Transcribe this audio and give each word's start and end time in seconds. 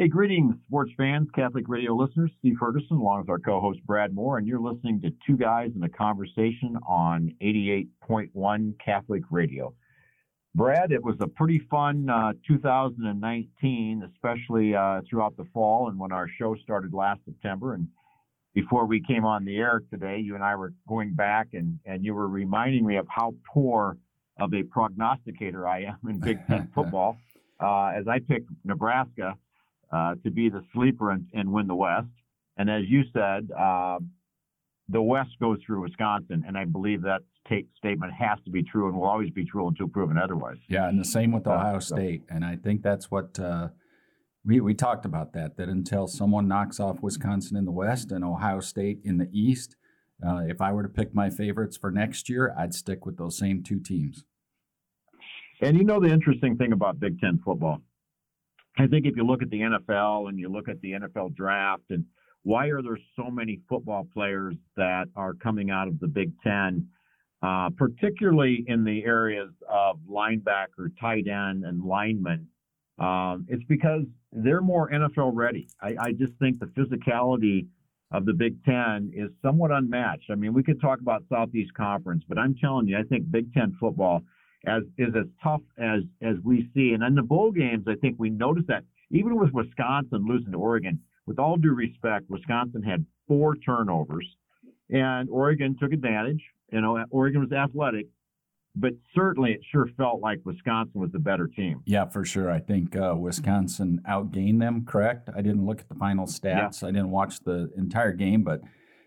Hey, 0.00 0.08
greetings, 0.08 0.54
sports 0.66 0.92
fans, 0.96 1.28
Catholic 1.34 1.68
radio 1.68 1.92
listeners. 1.94 2.30
Steve 2.38 2.54
Ferguson, 2.58 2.96
along 2.96 3.20
with 3.20 3.28
our 3.28 3.38
co-host 3.38 3.80
Brad 3.84 4.14
Moore, 4.14 4.38
and 4.38 4.48
you're 4.48 4.58
listening 4.58 4.98
to 5.02 5.10
Two 5.26 5.36
Guys 5.36 5.72
in 5.76 5.82
a 5.82 5.90
Conversation 5.90 6.74
on 6.88 7.34
88.1 7.42 8.74
Catholic 8.82 9.24
Radio. 9.30 9.74
Brad, 10.54 10.90
it 10.90 11.04
was 11.04 11.16
a 11.20 11.26
pretty 11.26 11.58
fun 11.70 12.08
uh, 12.08 12.32
2019, 12.48 14.10
especially 14.10 14.74
uh, 14.74 15.02
throughout 15.06 15.36
the 15.36 15.44
fall 15.52 15.90
and 15.90 15.98
when 15.98 16.12
our 16.12 16.28
show 16.38 16.56
started 16.62 16.94
last 16.94 17.20
September. 17.26 17.74
And 17.74 17.86
before 18.54 18.86
we 18.86 19.02
came 19.02 19.26
on 19.26 19.44
the 19.44 19.58
air 19.58 19.82
today, 19.90 20.18
you 20.18 20.34
and 20.34 20.42
I 20.42 20.54
were 20.54 20.72
going 20.88 21.12
back, 21.12 21.48
and 21.52 21.78
and 21.84 22.02
you 22.02 22.14
were 22.14 22.26
reminding 22.28 22.86
me 22.86 22.96
of 22.96 23.06
how 23.10 23.34
poor 23.46 23.98
of 24.38 24.54
a 24.54 24.62
prognosticator 24.62 25.68
I 25.68 25.82
am 25.82 25.98
in 26.08 26.20
Big 26.20 26.38
Ten 26.46 26.70
football, 26.74 27.18
uh, 27.62 27.88
as 27.88 28.08
I 28.08 28.18
picked 28.18 28.48
Nebraska 28.64 29.34
uh, 29.92 30.14
to 30.22 30.30
be 30.30 30.48
the 30.48 30.62
sleeper 30.72 31.10
and, 31.10 31.26
and, 31.34 31.50
win 31.50 31.66
the 31.66 31.74
West. 31.74 32.08
And 32.56 32.70
as 32.70 32.82
you 32.86 33.02
said, 33.12 33.48
uh, 33.58 33.98
the 34.88 35.02
West 35.02 35.30
goes 35.40 35.58
through 35.64 35.82
Wisconsin, 35.82 36.44
and 36.46 36.56
I 36.56 36.64
believe 36.64 37.02
that 37.02 37.22
t- 37.48 37.66
statement 37.76 38.12
has 38.12 38.38
to 38.44 38.50
be 38.50 38.62
true 38.62 38.88
and 38.88 38.96
will 38.96 39.06
always 39.06 39.30
be 39.30 39.44
true 39.44 39.66
until 39.68 39.88
proven 39.88 40.18
otherwise. 40.18 40.58
Yeah, 40.68 40.88
and 40.88 40.98
the 40.98 41.04
same 41.04 41.32
with 41.32 41.46
Ohio 41.46 41.78
State, 41.78 42.22
and 42.28 42.44
I 42.44 42.56
think 42.56 42.82
that's 42.82 43.10
what 43.10 43.38
uh, 43.38 43.68
we 44.44 44.60
we 44.60 44.74
talked 44.74 45.04
about 45.04 45.32
that. 45.34 45.56
That 45.56 45.68
until 45.68 46.06
someone 46.06 46.48
knocks 46.48 46.80
off 46.80 47.02
Wisconsin 47.02 47.56
in 47.56 47.64
the 47.64 47.70
West 47.70 48.10
and 48.10 48.24
Ohio 48.24 48.60
State 48.60 48.98
in 49.04 49.18
the 49.18 49.28
East, 49.32 49.76
uh, 50.26 50.42
if 50.46 50.60
I 50.60 50.72
were 50.72 50.82
to 50.82 50.88
pick 50.88 51.14
my 51.14 51.30
favorites 51.30 51.76
for 51.76 51.90
next 51.90 52.28
year, 52.28 52.54
I'd 52.58 52.74
stick 52.74 53.06
with 53.06 53.16
those 53.16 53.38
same 53.38 53.62
two 53.62 53.80
teams. 53.80 54.24
And 55.62 55.76
you 55.76 55.84
know 55.84 56.00
the 56.00 56.08
interesting 56.08 56.56
thing 56.56 56.72
about 56.72 56.98
Big 56.98 57.20
Ten 57.20 57.38
football, 57.44 57.80
I 58.78 58.86
think 58.86 59.06
if 59.06 59.16
you 59.16 59.24
look 59.24 59.42
at 59.42 59.50
the 59.50 59.60
NFL 59.60 60.28
and 60.28 60.38
you 60.38 60.48
look 60.48 60.68
at 60.68 60.80
the 60.80 60.92
NFL 60.92 61.34
draft 61.34 61.84
and 61.90 62.04
why 62.42 62.66
are 62.68 62.82
there 62.82 62.98
so 63.16 63.30
many 63.30 63.60
football 63.68 64.06
players 64.12 64.56
that 64.76 65.08
are 65.14 65.34
coming 65.34 65.70
out 65.70 65.88
of 65.88 66.00
the 66.00 66.06
Big 66.06 66.32
Ten, 66.42 66.88
uh, 67.42 67.68
particularly 67.76 68.64
in 68.66 68.84
the 68.84 69.04
areas 69.04 69.50
of 69.68 69.98
linebacker, 70.08 70.90
tight 70.98 71.26
end, 71.28 71.64
and 71.64 71.84
lineman? 71.84 72.46
Um, 72.98 73.46
it's 73.48 73.64
because 73.64 74.04
they're 74.32 74.62
more 74.62 74.90
NFL 74.90 75.32
ready. 75.34 75.68
I, 75.82 75.96
I 75.98 76.12
just 76.12 76.34
think 76.34 76.60
the 76.60 76.66
physicality 76.66 77.66
of 78.12 78.24
the 78.26 78.32
Big 78.32 78.62
Ten 78.64 79.10
is 79.14 79.30
somewhat 79.42 79.70
unmatched. 79.70 80.30
I 80.30 80.34
mean, 80.34 80.52
we 80.52 80.62
could 80.62 80.80
talk 80.80 81.00
about 81.00 81.24
Southeast 81.28 81.72
Conference, 81.74 82.24
but 82.28 82.38
I'm 82.38 82.54
telling 82.56 82.88
you, 82.88 82.98
I 82.98 83.02
think 83.02 83.30
Big 83.30 83.52
Ten 83.52 83.76
football 83.78 84.22
as 84.66 84.82
is 84.98 85.14
as 85.16 85.26
tough 85.42 85.62
as 85.78 86.00
as 86.22 86.36
we 86.44 86.68
see. 86.74 86.92
And 86.92 87.02
in 87.02 87.14
the 87.14 87.22
bowl 87.22 87.50
games, 87.50 87.86
I 87.88 87.94
think 87.96 88.16
we 88.18 88.30
noticed 88.30 88.68
that 88.68 88.84
even 89.10 89.38
with 89.38 89.52
Wisconsin 89.52 90.24
losing 90.26 90.52
to 90.52 90.58
Oregon, 90.58 91.00
with 91.26 91.38
all 91.38 91.56
due 91.56 91.72
respect, 91.74 92.28
Wisconsin 92.28 92.82
had 92.82 93.04
four 93.26 93.56
turnovers, 93.56 94.26
and 94.90 95.28
Oregon 95.30 95.76
took 95.80 95.92
advantage. 95.92 96.42
You 96.72 96.80
know, 96.80 97.04
Oregon 97.10 97.40
was 97.40 97.52
athletic, 97.52 98.06
but 98.76 98.92
certainly 99.14 99.52
it 99.52 99.60
sure 99.72 99.88
felt 99.96 100.20
like 100.20 100.40
Wisconsin 100.44 101.00
was 101.00 101.10
the 101.12 101.18
better 101.18 101.48
team. 101.48 101.80
Yeah, 101.84 102.06
for 102.06 102.24
sure. 102.24 102.50
I 102.50 102.60
think 102.60 102.94
uh, 102.94 103.14
Wisconsin 103.16 104.00
outgained 104.08 104.60
them. 104.60 104.84
Correct. 104.84 105.28
I 105.34 105.42
didn't 105.42 105.66
look 105.66 105.80
at 105.80 105.88
the 105.88 105.96
final 105.96 106.26
stats. 106.26 106.82
Yeah. 106.82 106.88
I 106.88 106.92
didn't 106.92 107.10
watch 107.10 107.40
the 107.40 107.70
entire 107.76 108.12
game, 108.12 108.42
but 108.42 108.60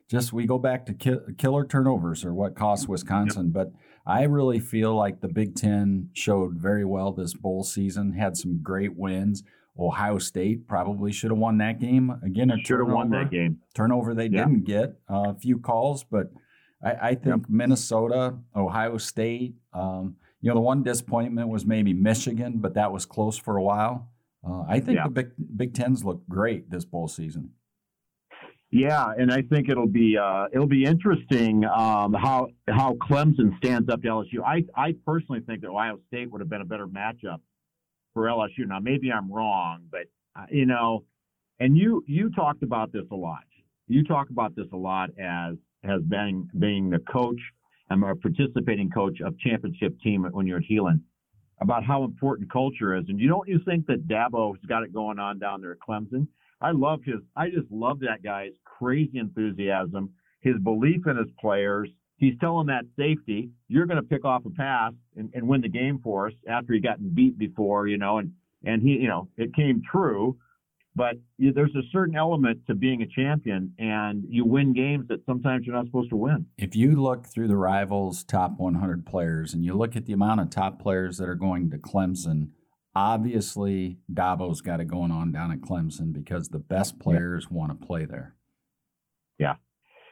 just 0.10 0.34
we 0.34 0.46
go 0.46 0.58
back 0.58 0.86
to 0.88 0.94
ki- 0.94 1.34
killer 1.38 1.66
turnovers 1.66 2.26
or 2.26 2.34
what 2.34 2.56
cost 2.56 2.90
Wisconsin. 2.90 3.46
Yep. 3.46 3.54
But 3.54 3.72
I 4.06 4.24
really 4.24 4.60
feel 4.60 4.96
like 4.96 5.22
the 5.22 5.30
Big 5.30 5.56
Ten 5.56 6.10
showed 6.14 6.56
very 6.56 6.84
well 6.84 7.12
this 7.12 7.34
bowl 7.34 7.64
season. 7.64 8.14
Had 8.14 8.36
some 8.36 8.62
great 8.62 8.96
wins. 8.96 9.44
Ohio 9.80 10.20
State 10.20 10.68
probably 10.68 11.12
should 11.12 11.32
have 11.32 11.38
won 11.38 11.58
that 11.58 11.80
game. 11.80 12.14
Again, 12.24 12.52
a 12.52 12.58
should 12.58 12.80
have 12.80 12.90
won 12.90 13.10
that 13.12 13.32
game. 13.32 13.60
Turnover 13.74 14.14
they 14.14 14.26
yeah. 14.26 14.46
didn't 14.46 14.66
get. 14.66 15.00
Uh, 15.10 15.30
a 15.30 15.34
few 15.34 15.58
calls, 15.58 16.04
but 16.04 16.32
I, 16.84 16.92
I 16.92 17.16
think 17.16 17.26
yep. 17.26 17.50
Minnesota, 17.50 18.36
Ohio 18.56 18.98
State. 18.98 19.56
Um, 19.74 20.18
you 20.42 20.50
know, 20.50 20.56
the 20.56 20.62
one 20.62 20.84
disappointment 20.84 21.48
was 21.48 21.66
maybe 21.66 21.94
Michigan, 21.94 22.58
but 22.58 22.74
that 22.76 22.92
was 22.92 23.06
close 23.06 23.38
for 23.38 23.58
a 23.58 23.64
while. 23.64 24.10
Uh, 24.46 24.64
I 24.68 24.80
think 24.80 24.98
yeah. 24.98 25.06
the 25.06 25.10
Big 25.10 25.32
Big 25.56 25.74
Tens 25.74 26.04
look 26.04 26.22
great 26.28 26.70
this 26.70 26.86
bowl 26.86 27.08
season. 27.08 27.52
Yeah, 28.76 29.14
and 29.16 29.32
I 29.32 29.44
think 29.44 29.70
it'll 29.70 29.86
be 29.86 30.18
uh, 30.18 30.48
it'll 30.52 30.66
be 30.66 30.84
interesting 30.84 31.64
um, 31.64 32.12
how 32.12 32.48
how 32.68 32.94
Clemson 32.94 33.56
stands 33.58 33.88
up 33.88 34.02
to 34.02 34.08
LSU. 34.08 34.44
I 34.44 34.64
I 34.76 34.96
personally 35.06 35.42
think 35.42 35.62
that 35.62 35.70
Ohio 35.70 36.00
State 36.08 36.32
would 36.32 36.42
have 36.42 36.50
been 36.50 36.62
a 36.62 36.66
better 36.66 36.88
matchup 36.88 37.38
for 38.16 38.24
LSU. 38.24 38.66
Now 38.66 38.80
maybe 38.80 39.12
I'm 39.12 39.32
wrong, 39.32 39.84
but 39.92 40.08
uh, 40.36 40.48
you 40.50 40.66
know, 40.66 41.04
and 41.60 41.78
you 41.78 42.04
you 42.08 42.32
talked 42.32 42.64
about 42.64 42.92
this 42.92 43.04
a 43.12 43.16
lot. 43.16 43.44
You 43.88 44.04
talk 44.04 44.32
about 44.32 44.56
this 44.56 44.66
a 44.74 44.78
lot 44.78 45.12
as 45.20 45.54
has 45.84 46.02
been 46.02 46.50
being 46.58 46.90
the 46.90 46.98
coach 46.98 47.40
and 47.92 48.04
a 48.04 48.16
participating 48.16 48.90
coach 48.90 49.22
of 49.22 49.38
championship 49.38 50.00
team 50.02 50.28
when 50.32 50.48
you're 50.48 50.58
at 50.58 50.64
Heelan 50.64 51.00
about 51.62 51.84
how 51.84 52.06
important 52.06 52.52
culture 52.52 52.96
is. 52.96 53.06
And 53.08 53.20
you 53.20 53.28
don't 53.30 53.48
you 53.48 53.60
think 53.66 53.86
that 53.86 54.08
Dabo's 54.08 54.58
got 54.68 54.82
it 54.82 54.92
going 54.92 55.20
on 55.20 55.38
down 55.38 55.62
there 55.62 55.74
at 55.74 55.78
Clemson? 55.88 56.26
I 56.64 56.72
love 56.72 57.02
his. 57.04 57.18
I 57.36 57.50
just 57.50 57.70
love 57.70 58.00
that 58.00 58.24
guy's 58.24 58.54
crazy 58.64 59.20
enthusiasm, 59.20 60.12
his 60.40 60.56
belief 60.64 61.06
in 61.06 61.18
his 61.18 61.28
players. 61.40 61.90
He's 62.18 62.34
telling 62.40 62.68
that 62.68 62.86
safety, 62.98 63.50
you're 63.68 63.86
going 63.86 64.02
to 64.02 64.08
pick 64.08 64.24
off 64.24 64.46
a 64.46 64.50
pass 64.50 64.94
and, 65.18 65.30
and 65.34 65.46
win 65.46 65.60
the 65.62 65.68
game 65.68 66.00
for 66.02 66.28
us 66.28 66.34
after 66.48 66.74
he 66.74 66.80
gotten 66.80 67.10
beat 67.14 67.38
before, 67.38 67.88
you 67.88 67.98
know, 67.98 68.20
and 68.20 68.32
and 68.66 68.82
he, 68.82 68.92
you 68.92 69.10
know, 69.10 69.28
it 69.36 69.54
came 69.54 69.82
true. 69.92 70.38
But 70.96 71.16
there's 71.40 71.76
a 71.76 71.82
certain 71.92 72.16
element 72.16 72.60
to 72.68 72.76
being 72.76 73.02
a 73.02 73.08
champion, 73.08 73.74
and 73.80 74.24
you 74.30 74.46
win 74.46 74.74
games 74.74 75.08
that 75.08 75.26
sometimes 75.26 75.66
you're 75.66 75.76
not 75.76 75.88
supposed 75.88 76.12
to 76.12 76.16
win. 76.16 76.46
If 76.58 76.76
you 76.76 77.02
look 77.02 77.26
through 77.26 77.48
the 77.48 77.58
rivals' 77.58 78.24
top 78.24 78.60
100 78.60 79.04
players, 79.04 79.56
and 79.56 79.66
you 79.66 79.74
look 79.74 79.96
at 79.96 80.06
the 80.06 80.14
amount 80.14 80.42
of 80.42 80.52
top 80.52 80.80
players 80.80 81.18
that 81.18 81.28
are 81.28 81.36
going 81.36 81.72
to 81.72 81.80
Clemson 81.80 82.50
obviously 82.96 83.98
Dabo's 84.12 84.62
got 84.62 84.80
it 84.80 84.86
going 84.86 85.12
on 85.12 85.32
down 85.32 85.52
at 85.52 85.62
Clemson 85.62 86.14
because 86.14 86.50
the 86.50 86.60
best 86.60 87.00
players 87.00 87.48
yeah. 87.50 87.58
want 87.58 87.80
to 87.80 87.86
play 87.86 88.06
there. 88.06 88.36
Yeah. 89.40 89.56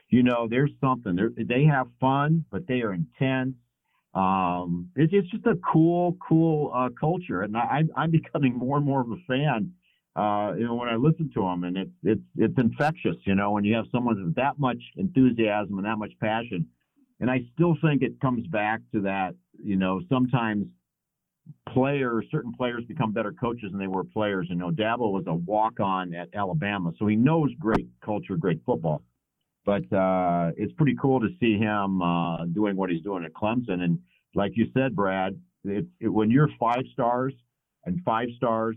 You 0.09 0.24
know, 0.24 0.47
there's 0.50 0.72
something. 0.81 1.16
They're, 1.16 1.31
they 1.38 1.64
have 1.66 1.88
fun, 2.00 2.46
but 2.52 2.68
they 2.68 2.81
are 2.81 2.94
intense. 2.94 3.56
Um, 4.14 4.90
it's, 4.96 5.14
it's 5.14 5.30
just 5.30 5.46
a 5.46 5.56
cool, 5.72 6.18
cool 6.28 6.72
uh, 6.75 6.90
culture, 7.00 7.44
and 7.44 7.56
I, 7.56 7.84
I'm 7.96 8.12
becoming 8.12 8.58
more 8.58 8.75
and 8.75 8.86
more 8.86 9.02
of 9.02 9.09
a 9.09 9.16
fan. 9.25 9.72
Uh, 10.14 10.53
you 10.58 10.66
know, 10.66 10.75
when 10.75 10.90
I 10.90 10.96
listen 10.96 11.31
to 11.36 11.41
them, 11.41 11.64
and 11.64 11.78
it's 11.78 11.91
it's 12.03 12.22
it's 12.36 12.58
infectious. 12.58 13.16
You 13.24 13.36
know, 13.36 13.52
when 13.52 13.64
you 13.64 13.74
have 13.75 13.86
someone 13.90 14.22
with 14.22 14.36
that 14.36 14.59
much 14.59 14.84
enthusiasm 14.97 15.78
and 15.78 15.86
that 15.86 15.97
much 15.97 16.12
passion, 16.20 16.68
and 17.22 17.31
I 17.31 17.46
still 17.53 17.78
think 17.81 18.02
it 18.02 18.20
comes 18.20 18.46
back 18.47 18.81
to 18.94 19.00
that. 19.03 19.36
You 19.64 19.78
know, 19.78 20.02
sometimes 20.09 20.66
players, 21.74 22.25
certain 22.31 22.53
players 22.53 22.84
become 22.88 23.12
better 23.12 23.31
coaches 23.31 23.72
than 23.72 23.79
they 23.79 23.88
were 23.88 24.03
players. 24.03 24.47
You 24.50 24.56
know, 24.56 24.72
Dabo 24.72 25.12
was 25.12 25.24
a 25.28 25.34
walk 25.34 25.79
on 25.79 26.13
at 26.13 26.29
Alabama, 26.34 26.91
so 27.00 27.07
he 27.07 27.16
knows 27.16 27.50
great 27.59 27.88
culture, 28.03 28.35
great 28.38 28.62
football. 28.66 29.03
But 29.66 29.91
uh, 29.94 30.52
it's 30.57 30.74
pretty 30.74 30.96
cool 31.00 31.19
to 31.19 31.29
see 31.40 31.57
him 31.57 32.02
uh, 32.02 32.46
doing 32.46 32.75
what 32.75 32.90
he's 32.90 33.03
doing 33.03 33.24
at 33.24 33.34
Clemson. 33.34 33.81
And 33.81 34.00
like 34.34 34.53
you 34.56 34.68
said, 34.74 34.96
Brad, 34.96 35.40
it, 35.63 35.85
it, 36.00 36.07
when 36.07 36.31
you're 36.31 36.50
five 36.59 36.84
stars 36.94 37.34
and 37.85 38.02
five 38.03 38.28
stars, 38.37 38.76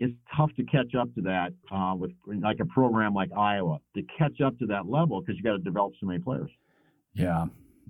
it's 0.00 0.14
tough 0.36 0.50
to 0.56 0.64
catch 0.64 0.94
up 0.98 1.14
to 1.14 1.20
that 1.22 1.52
uh, 1.70 1.94
with 1.96 2.10
like 2.42 2.58
a 2.60 2.66
program 2.66 3.14
like 3.14 3.30
Iowa 3.32 3.78
to 3.96 4.02
catch 4.18 4.40
up 4.40 4.58
to 4.58 4.66
that 4.66 4.86
level 4.86 5.20
because 5.20 5.36
you 5.36 5.44
got 5.44 5.52
to 5.52 5.58
develop 5.58 5.92
so 6.00 6.06
many 6.06 6.18
players. 6.18 6.50
Yeah, 7.14 7.46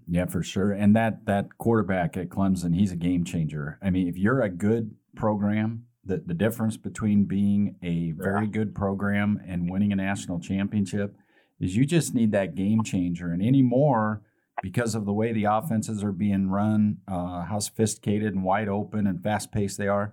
yeah, 0.08 0.26
for 0.26 0.42
sure. 0.42 0.72
And 0.72 0.94
that 0.96 1.26
that 1.26 1.56
quarterback 1.58 2.16
at 2.16 2.28
Clemson, 2.28 2.74
he's 2.74 2.92
a 2.92 2.96
game 2.96 3.24
changer. 3.24 3.78
I 3.82 3.90
mean, 3.90 4.08
if 4.08 4.16
you're 4.16 4.42
a 4.42 4.50
good 4.50 4.94
program, 5.16 5.84
the, 6.04 6.22
the 6.24 6.34
difference 6.34 6.76
between 6.76 7.24
being 7.24 7.76
a 7.82 8.12
very 8.12 8.46
good 8.46 8.74
program 8.74 9.40
and 9.46 9.70
winning 9.70 9.92
a 9.92 9.96
national 9.96 10.40
championship 10.40 11.16
is 11.60 11.76
you 11.76 11.86
just 11.86 12.14
need 12.14 12.32
that 12.32 12.54
game 12.54 12.82
changer. 12.82 13.32
And 13.32 13.42
anymore, 13.42 14.22
because 14.62 14.94
of 14.94 15.06
the 15.06 15.12
way 15.12 15.32
the 15.32 15.44
offenses 15.44 16.04
are 16.04 16.12
being 16.12 16.50
run, 16.50 16.98
uh, 17.08 17.44
how 17.44 17.58
sophisticated 17.58 18.34
and 18.34 18.44
wide 18.44 18.68
open 18.68 19.06
and 19.06 19.22
fast 19.22 19.52
paced 19.52 19.78
they 19.78 19.88
are, 19.88 20.12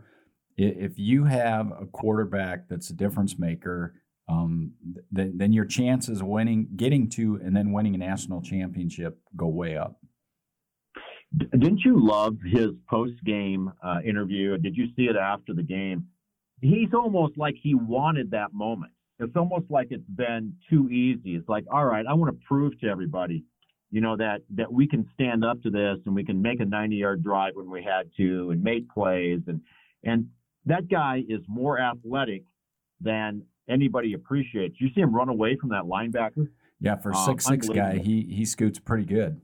if 0.57 0.97
you 0.97 1.25
have 1.25 1.71
a 1.71 1.85
quarterback 1.85 2.67
that's 2.69 2.89
a 2.89 2.93
difference 2.93 3.39
maker 3.39 3.95
um, 4.27 4.71
th- 5.15 5.31
then 5.35 5.53
your 5.53 5.65
chances 5.65 6.21
of 6.21 6.27
winning, 6.27 6.68
getting 6.75 7.09
to, 7.12 7.39
and 7.44 7.56
then 7.56 7.71
winning 7.71 7.95
a 7.95 7.97
national 7.97 8.41
championship 8.41 9.18
go 9.35 9.47
way 9.47 9.77
up. 9.77 9.97
Didn't 11.38 11.81
you 11.85 12.06
love 12.06 12.35
his 12.45 12.71
post 12.89 13.13
game 13.25 13.71
uh, 13.83 14.00
interview? 14.06 14.57
Did 14.57 14.75
you 14.75 14.88
see 14.95 15.03
it 15.03 15.15
after 15.15 15.53
the 15.53 15.63
game? 15.63 16.07
He's 16.62 16.94
almost 16.94 17.38
like 17.38 17.56
he 17.62 17.73
wanted 17.73 18.31
that 18.31 18.53
moment. 18.53 18.91
It's 19.19 19.35
almost 19.35 19.65
like 19.69 19.88
it's 19.91 20.03
been 20.09 20.53
too 20.69 20.89
easy. 20.89 21.35
It's 21.35 21.47
like, 21.47 21.63
all 21.71 21.85
right, 21.85 22.06
I 22.06 22.13
want 22.13 22.38
to 22.38 22.45
prove 22.47 22.77
to 22.81 22.88
everybody, 22.88 23.45
you 23.91 24.01
know, 24.01 24.17
that 24.17 24.41
that 24.56 24.71
we 24.71 24.88
can 24.88 25.07
stand 25.13 25.45
up 25.45 25.62
to 25.63 25.69
this 25.69 25.97
and 26.06 26.13
we 26.13 26.25
can 26.25 26.41
make 26.41 26.59
a 26.59 26.65
90 26.65 26.95
yard 26.95 27.24
drive 27.24 27.53
when 27.56 27.69
we 27.69 27.83
had 27.83 28.09
to 28.17 28.51
and 28.51 28.63
make 28.63 28.89
plays 28.89 29.41
and 29.47 29.62
and 30.03 30.27
that 30.65 30.89
guy 30.89 31.24
is 31.27 31.41
more 31.47 31.79
athletic 31.79 32.44
than 33.00 33.44
anybody 33.71 34.13
appreciates. 34.13 34.75
You 34.79 34.89
see 34.94 35.01
him 35.01 35.15
run 35.15 35.29
away 35.29 35.57
from 35.59 35.69
that 35.69 35.83
linebacker. 35.83 36.47
Yeah, 36.79 36.95
for 36.95 37.13
uh, 37.13 37.25
six 37.25 37.45
six 37.45 37.69
guy, 37.69 37.97
he 37.97 38.27
he 38.29 38.45
scoots 38.45 38.79
pretty 38.79 39.06
good. 39.06 39.39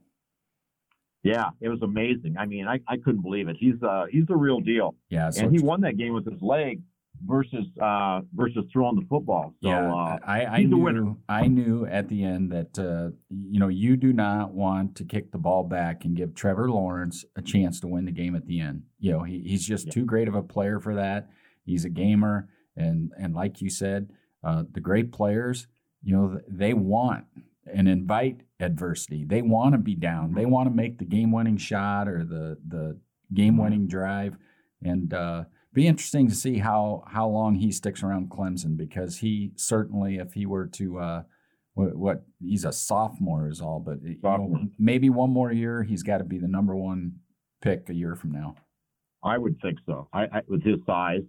Yeah, 1.23 1.49
it 1.61 1.69
was 1.69 1.81
amazing. 1.81 2.35
I 2.39 2.45
mean, 2.45 2.67
I, 2.67 2.79
I 2.87 2.97
couldn't 2.97 3.21
believe 3.21 3.47
it. 3.47 3.57
He's 3.59 3.81
uh 3.83 4.05
he's 4.09 4.25
the 4.27 4.35
real 4.35 4.59
deal. 4.59 4.95
Yeah, 5.09 5.29
so 5.29 5.43
and 5.43 5.51
he 5.51 5.63
won 5.63 5.81
that 5.81 5.97
game 5.97 6.13
with 6.13 6.25
his 6.25 6.41
leg 6.41 6.81
versus 7.25 7.65
uh 7.81 8.21
versus 8.33 8.63
throwing 8.71 8.95
the 8.95 9.05
football. 9.09 9.53
So, 9.61 9.69
yeah, 9.69 9.93
uh, 9.93 10.19
I, 10.25 10.45
I 10.45 10.63
knew 10.63 11.17
I 11.27 11.47
knew 11.47 11.85
at 11.85 12.07
the 12.07 12.23
end 12.23 12.51
that 12.51 12.79
uh, 12.79 13.15
you 13.29 13.59
know 13.59 13.67
you 13.67 13.97
do 13.97 14.13
not 14.13 14.53
want 14.53 14.95
to 14.97 15.03
kick 15.03 15.31
the 15.31 15.37
ball 15.37 15.63
back 15.63 16.05
and 16.05 16.15
give 16.15 16.33
Trevor 16.33 16.69
Lawrence 16.69 17.25
a 17.35 17.41
chance 17.41 17.79
to 17.81 17.87
win 17.87 18.05
the 18.05 18.11
game 18.11 18.35
at 18.35 18.45
the 18.45 18.59
end. 18.61 18.83
You 18.99 19.11
know, 19.11 19.23
he, 19.23 19.41
he's 19.45 19.65
just 19.65 19.87
yeah. 19.87 19.93
too 19.93 20.05
great 20.05 20.27
of 20.27 20.35
a 20.35 20.43
player 20.43 20.79
for 20.79 20.95
that. 20.95 21.29
He's 21.65 21.83
a 21.83 21.89
gamer, 21.89 22.47
and 22.77 23.11
and 23.19 23.33
like 23.33 23.61
you 23.61 23.69
said, 23.69 24.09
uh, 24.43 24.63
the 24.71 24.79
great 24.79 25.11
players, 25.11 25.67
you 26.03 26.15
know, 26.15 26.39
they 26.47 26.73
want 26.73 27.25
and 27.71 27.89
invite 27.89 28.41
adversity. 28.59 29.25
They 29.25 29.41
want 29.41 29.73
to 29.73 29.77
be 29.77 29.95
down. 29.95 30.33
They 30.33 30.45
want 30.45 30.69
to 30.69 30.75
make 30.75 30.99
the 30.99 31.05
game-winning 31.05 31.57
shot 31.57 32.07
or 32.07 32.23
the 32.23 32.57
the 32.65 32.99
game-winning 33.33 33.87
drive, 33.87 34.37
and 34.81 35.13
uh, 35.13 35.43
be 35.73 35.87
interesting 35.87 36.27
to 36.29 36.35
see 36.35 36.59
how 36.59 37.03
how 37.07 37.27
long 37.27 37.55
he 37.55 37.71
sticks 37.71 38.03
around 38.03 38.29
Clemson 38.29 38.77
because 38.77 39.17
he 39.17 39.51
certainly, 39.55 40.17
if 40.17 40.33
he 40.33 40.45
were 40.45 40.67
to 40.67 40.99
uh, 40.99 41.23
what, 41.73 41.95
what, 41.95 42.25
he's 42.39 42.65
a 42.65 42.71
sophomore 42.71 43.47
is 43.49 43.61
all, 43.61 43.79
but 43.79 44.01
you 44.01 44.17
know, 44.23 44.57
maybe 44.79 45.09
one 45.09 45.29
more 45.29 45.51
year, 45.51 45.83
he's 45.83 46.01
got 46.01 46.17
to 46.17 46.23
be 46.23 46.39
the 46.39 46.47
number 46.47 46.75
one 46.75 47.13
pick 47.61 47.89
a 47.89 47.93
year 47.93 48.15
from 48.15 48.31
now. 48.31 48.55
I 49.23 49.37
would 49.37 49.59
think 49.61 49.77
so. 49.85 50.09
I, 50.13 50.23
I 50.23 50.41
with 50.47 50.63
his 50.63 50.77
size 50.87 51.21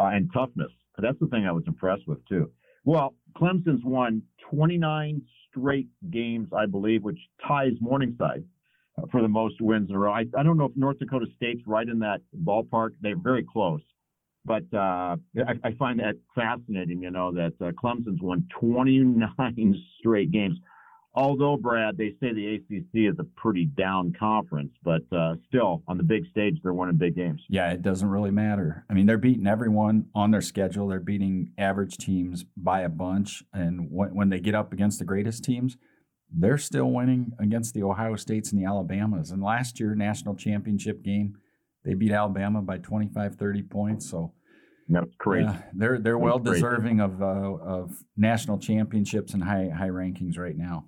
uh, 0.00 0.06
and 0.06 0.30
toughness. 0.32 0.72
That's 0.98 1.18
the 1.20 1.26
thing 1.28 1.46
I 1.46 1.52
was 1.52 1.64
impressed 1.66 2.06
with 2.06 2.24
too. 2.28 2.50
Well, 2.84 3.14
Clemson's 3.36 3.84
won 3.84 4.22
29 4.50 5.22
straight 5.48 5.88
games, 6.10 6.48
I 6.56 6.66
believe, 6.66 7.02
which 7.02 7.18
ties 7.46 7.72
Morningside 7.80 8.44
for 9.10 9.22
the 9.22 9.28
most 9.28 9.60
wins 9.60 9.88
in 9.88 9.96
a 9.96 9.98
row. 9.98 10.12
I, 10.12 10.24
I 10.36 10.42
don't 10.42 10.58
know 10.58 10.66
if 10.66 10.76
North 10.76 10.98
Dakota 10.98 11.26
State's 11.36 11.62
right 11.66 11.88
in 11.88 11.98
that 12.00 12.20
ballpark. 12.44 12.90
They're 13.00 13.16
very 13.16 13.44
close. 13.44 13.80
But 14.44 14.64
uh, 14.74 15.16
I, 15.36 15.54
I, 15.62 15.72
find 15.78 16.00
that 16.00 16.16
fascinating, 16.34 17.00
you 17.00 17.12
know, 17.12 17.32
that 17.32 17.52
uh, 17.60 17.70
Clemson's 17.70 18.20
won 18.20 18.44
29 18.58 19.74
straight 20.00 20.32
games 20.32 20.58
although 21.14 21.56
Brad, 21.56 21.96
they 21.96 22.14
say 22.20 22.32
the 22.32 22.54
ACC 22.54 23.12
is 23.12 23.18
a 23.18 23.24
pretty 23.36 23.66
down 23.66 24.12
conference, 24.18 24.72
but 24.82 25.02
uh, 25.12 25.34
still 25.48 25.82
on 25.86 25.98
the 25.98 26.02
big 26.02 26.26
stage, 26.30 26.58
they're 26.62 26.72
winning 26.72 26.96
big 26.96 27.16
games. 27.16 27.40
Yeah, 27.48 27.70
it 27.70 27.82
doesn't 27.82 28.08
really 28.08 28.30
matter. 28.30 28.84
I 28.90 28.94
mean, 28.94 29.06
they're 29.06 29.18
beating 29.18 29.46
everyone 29.46 30.06
on 30.14 30.30
their 30.30 30.40
schedule. 30.40 30.88
They're 30.88 31.00
beating 31.00 31.52
average 31.58 31.96
teams 31.98 32.44
by 32.56 32.80
a 32.80 32.88
bunch, 32.88 33.42
and 33.52 33.88
when, 33.90 34.14
when 34.14 34.28
they 34.30 34.40
get 34.40 34.54
up 34.54 34.72
against 34.72 34.98
the 34.98 35.04
greatest 35.04 35.44
teams, 35.44 35.76
they're 36.34 36.58
still 36.58 36.90
winning 36.90 37.32
against 37.38 37.74
the 37.74 37.82
Ohio 37.82 38.16
States 38.16 38.52
and 38.52 38.60
the 38.60 38.66
Alabamas. 38.66 39.30
And 39.30 39.42
last 39.42 39.78
year, 39.78 39.94
national 39.94 40.34
championship 40.34 41.02
game, 41.02 41.36
they 41.84 41.94
beat 41.94 42.12
Alabama 42.12 42.62
by 42.62 42.78
25, 42.78 43.36
30 43.36 43.62
points. 43.62 44.10
So. 44.10 44.32
That's 44.88 45.14
crazy. 45.16 45.46
Uh, 45.46 45.54
they're 45.72 45.98
they're 46.00 46.18
well 46.18 46.40
deserving 46.40 47.00
of 47.00 47.22
uh, 47.22 47.24
of 47.24 48.02
national 48.16 48.58
championships 48.58 49.32
and 49.32 49.42
high 49.42 49.70
high 49.74 49.88
rankings 49.88 50.36
right 50.36 50.56
now. 50.56 50.86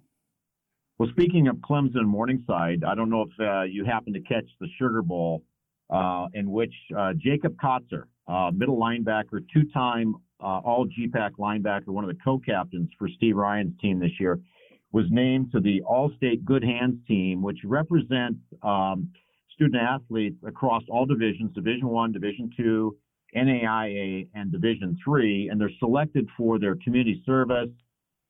Well, 0.97 1.09
speaking 1.11 1.49
of 1.49 1.57
Clemson 1.57 2.05
Morningside, 2.05 2.85
I 2.85 2.95
don't 2.95 3.11
know 3.11 3.23
if 3.23 3.41
uh, 3.41 3.63
you 3.63 3.85
happen 3.85 4.13
to 4.13 4.21
catch 4.21 4.45
the 4.61 4.69
Sugar 4.79 5.03
Bowl, 5.03 5.43
uh, 5.91 6.27
in 6.35 6.49
which 6.53 6.73
uh, 6.97 7.15
Jacob 7.17 7.57
Kotzer, 7.57 8.05
uh, 8.29 8.53
middle 8.55 8.79
linebacker, 8.79 9.45
two-time 9.53 10.15
uh, 10.41 10.61
All 10.65 10.87
GPAC 10.87 11.33
linebacker, 11.33 11.89
one 11.89 12.05
of 12.05 12.11
the 12.11 12.19
co-captains 12.25 12.91
for 12.97 13.09
Steve 13.09 13.35
Ryan's 13.35 13.73
team 13.81 13.99
this 13.99 14.13
year, 14.21 14.39
was 14.93 15.07
named 15.11 15.51
to 15.51 15.61
the 15.61 15.83
All-State 15.83 16.45
Good 16.45 16.63
Hands 16.63 16.95
team, 17.09 17.43
which 17.43 17.59
represents 17.65 18.39
um, 18.63 19.11
student 19.53 19.83
athletes 19.83 20.37
across 20.47 20.85
all 20.89 21.07
divisions: 21.07 21.53
Division 21.55 21.89
One, 21.89 22.13
Division 22.13 22.51
Two, 22.57 22.97
NAIA, 23.35 24.29
and 24.35 24.53
Division 24.53 24.97
Three, 25.05 25.49
and 25.49 25.61
they're 25.61 25.71
selected 25.81 26.29
for 26.37 26.61
their 26.61 26.77
community 26.77 27.21
service 27.27 27.71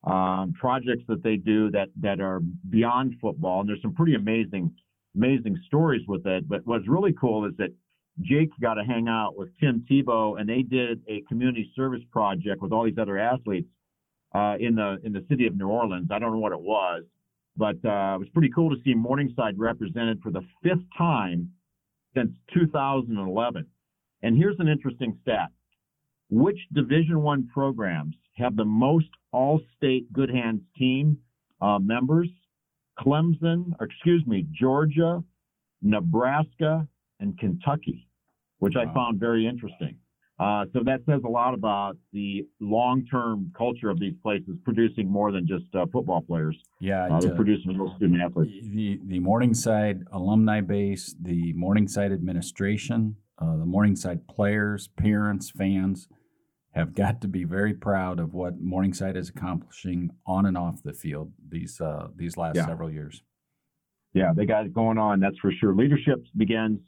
um, 0.07 0.53
projects 0.59 1.03
that 1.09 1.23
they 1.23 1.37
do 1.37 1.71
that 1.71 1.89
that 2.01 2.21
are 2.21 2.41
beyond 2.71 3.15
football. 3.21 3.61
And 3.61 3.69
there's 3.69 3.83
some 3.83 3.95
pretty 3.95 4.15
amazing 4.15 4.75
amazing 5.17 5.57
stories 5.67 6.03
with 6.09 6.27
it. 6.27 6.49
But 6.49 6.67
what's 6.67 6.89
really 6.89 7.15
cool 7.19 7.45
is 7.47 7.53
that 7.59 7.71
Jake 8.21 8.51
got 8.61 8.75
to 8.75 8.85
hang 8.85 9.09
out 9.09 9.37
with 9.37 9.49
Tim 9.59 9.85
Tebow, 9.91 10.39
and 10.39 10.49
they 10.49 10.63
did 10.63 11.03
a 11.09 11.23
community 11.29 11.71
service 11.75 12.03
project 12.13 12.63
with 12.63 12.73
all 12.73 12.85
these 12.85 12.99
other 12.99 13.19
athletes 13.19 13.69
uh, 14.35 14.57
in 14.61 14.75
the 14.75 14.99
in 15.05 15.13
the 15.13 15.25
city 15.29 15.47
of 15.47 15.57
New 15.57 15.69
Orleans. 15.69 16.09
I 16.11 16.19
don't 16.19 16.33
know 16.33 16.39
what 16.39 16.53
it 16.53 16.61
was, 16.61 17.05
but 17.57 17.77
uh, 17.85 18.15
it 18.15 18.21
was 18.21 18.29
pretty 18.33 18.51
cool 18.55 18.71
to 18.71 18.83
see 18.85 18.95
Morningside 18.95 19.59
represented 19.59 20.21
for 20.23 20.31
the 20.31 20.43
fifth 20.63 20.85
time 20.97 21.51
since 22.15 22.31
2011. 22.53 23.67
And 24.23 24.37
here's 24.37 24.57
an 24.61 24.69
interesting 24.69 25.19
stat: 25.23 25.51
which 26.35 26.59
Division 26.73 27.23
One 27.23 27.49
programs 27.53 28.17
have 28.37 28.57
the 28.57 28.65
most 28.65 29.07
All-State 29.31 30.13
Good 30.13 30.31
Hands 30.31 30.61
team 30.77 31.19
uh, 31.61 31.79
members? 31.79 32.29
Clemson, 32.99 33.73
or 33.81 33.87
excuse 33.87 34.25
me, 34.27 34.47
Georgia, 34.53 35.23
Nebraska, 35.83 36.87
and 37.21 37.39
Kentucky, 37.39 38.07
which 38.59 38.75
wow. 38.77 38.83
I 38.83 38.95
found 38.95 39.19
very 39.19 39.47
interesting. 39.47 39.97
Uh, 40.39 40.65
so 40.73 40.81
that 40.85 41.01
says 41.07 41.21
a 41.25 41.29
lot 41.29 41.55
about 41.55 41.97
the 42.13 42.45
long-term 42.61 43.53
culture 43.57 43.89
of 43.89 44.01
these 44.01 44.15
places, 44.21 44.57
producing 44.65 45.09
more 45.09 45.31
than 45.31 45.47
just 45.47 45.65
uh, 45.75 45.87
football 45.93 46.21
players. 46.21 46.57
Yeah, 46.81 47.07
uh, 47.07 47.21
they're 47.21 47.37
producing 47.37 47.79
real 47.79 47.95
student 47.97 48.21
athletes. 48.21 48.67
The 48.69 48.99
the 49.07 49.21
Morningside 49.21 50.03
alumni 50.13 50.61
base, 50.61 51.15
the 51.21 51.53
Morningside 51.53 52.11
administration, 52.11 53.17
uh, 53.39 53.57
the 53.57 53.67
Morningside 53.67 54.27
players, 54.27 54.89
parents, 54.97 55.51
fans 55.51 56.09
have 56.75 56.95
got 56.95 57.21
to 57.21 57.29
be 57.29 57.45
very 57.45 57.73
proud 57.73 58.19
of 58.19 58.35
what 58.35 58.61
Morningside 58.61 59.17
is 59.17 59.29
accomplishing 59.29 60.11
on 60.27 60.47
and 60.47 60.59
off 60.59 60.83
the 60.83 60.93
field 60.93 61.33
these 61.49 61.81
uh, 61.81 62.09
these 62.17 62.37
last 62.37 62.57
yeah. 62.57 62.67
several 62.67 62.91
years. 62.91 63.23
Yeah, 64.13 64.33
they 64.35 64.45
got 64.45 64.67
it 64.67 64.75
going 64.75 64.99
on. 64.99 65.21
That's 65.21 65.39
for 65.39 65.53
sure. 65.53 65.75
Leadership 65.75 66.25
begins. 66.37 66.81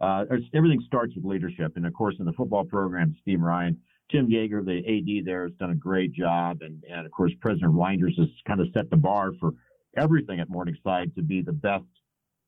Uh, 0.00 0.24
everything 0.54 0.82
starts 0.86 1.14
with 1.14 1.24
leadership, 1.24 1.72
and 1.76 1.86
of 1.86 1.94
course, 1.94 2.16
in 2.18 2.26
the 2.26 2.32
football 2.32 2.64
program, 2.64 3.14
Steve 3.22 3.40
Ryan, 3.40 3.78
Tim 4.10 4.28
Yeager, 4.28 4.64
the 4.64 4.78
AD 4.78 5.24
there, 5.24 5.44
has 5.44 5.52
done 5.58 5.70
a 5.70 5.76
great 5.76 6.12
job, 6.12 6.58
and 6.62 6.82
and 6.90 7.06
of 7.06 7.12
course, 7.12 7.32
President 7.40 7.72
Reynders 7.72 8.18
has 8.18 8.28
kind 8.46 8.60
of 8.60 8.68
set 8.74 8.90
the 8.90 8.96
bar 8.96 9.32
for 9.40 9.52
everything 9.96 10.40
at 10.40 10.48
Morningside 10.48 11.14
to 11.14 11.22
be 11.22 11.42
the 11.42 11.52
best 11.52 11.84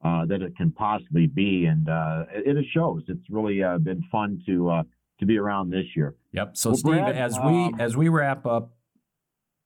uh, 0.04 0.26
that 0.26 0.42
it 0.42 0.56
can 0.56 0.72
possibly 0.72 1.26
be, 1.26 1.66
and 1.66 1.88
uh, 1.88 2.24
it, 2.32 2.56
it, 2.56 2.66
shows. 2.72 3.02
It's 3.08 3.30
really 3.30 3.62
uh, 3.62 3.78
been 3.78 4.02
fun 4.10 4.42
to 4.46 4.70
uh, 4.70 4.82
to 5.18 5.26
be 5.26 5.38
around 5.38 5.70
this 5.70 5.86
year. 5.94 6.14
Yep. 6.32 6.56
So, 6.56 6.70
well, 6.70 6.76
Steve, 6.76 6.92
Brad, 6.92 7.16
as 7.16 7.38
we 7.38 7.64
um, 7.64 7.76
as 7.78 7.96
we 7.96 8.08
wrap 8.08 8.46
up 8.46 8.72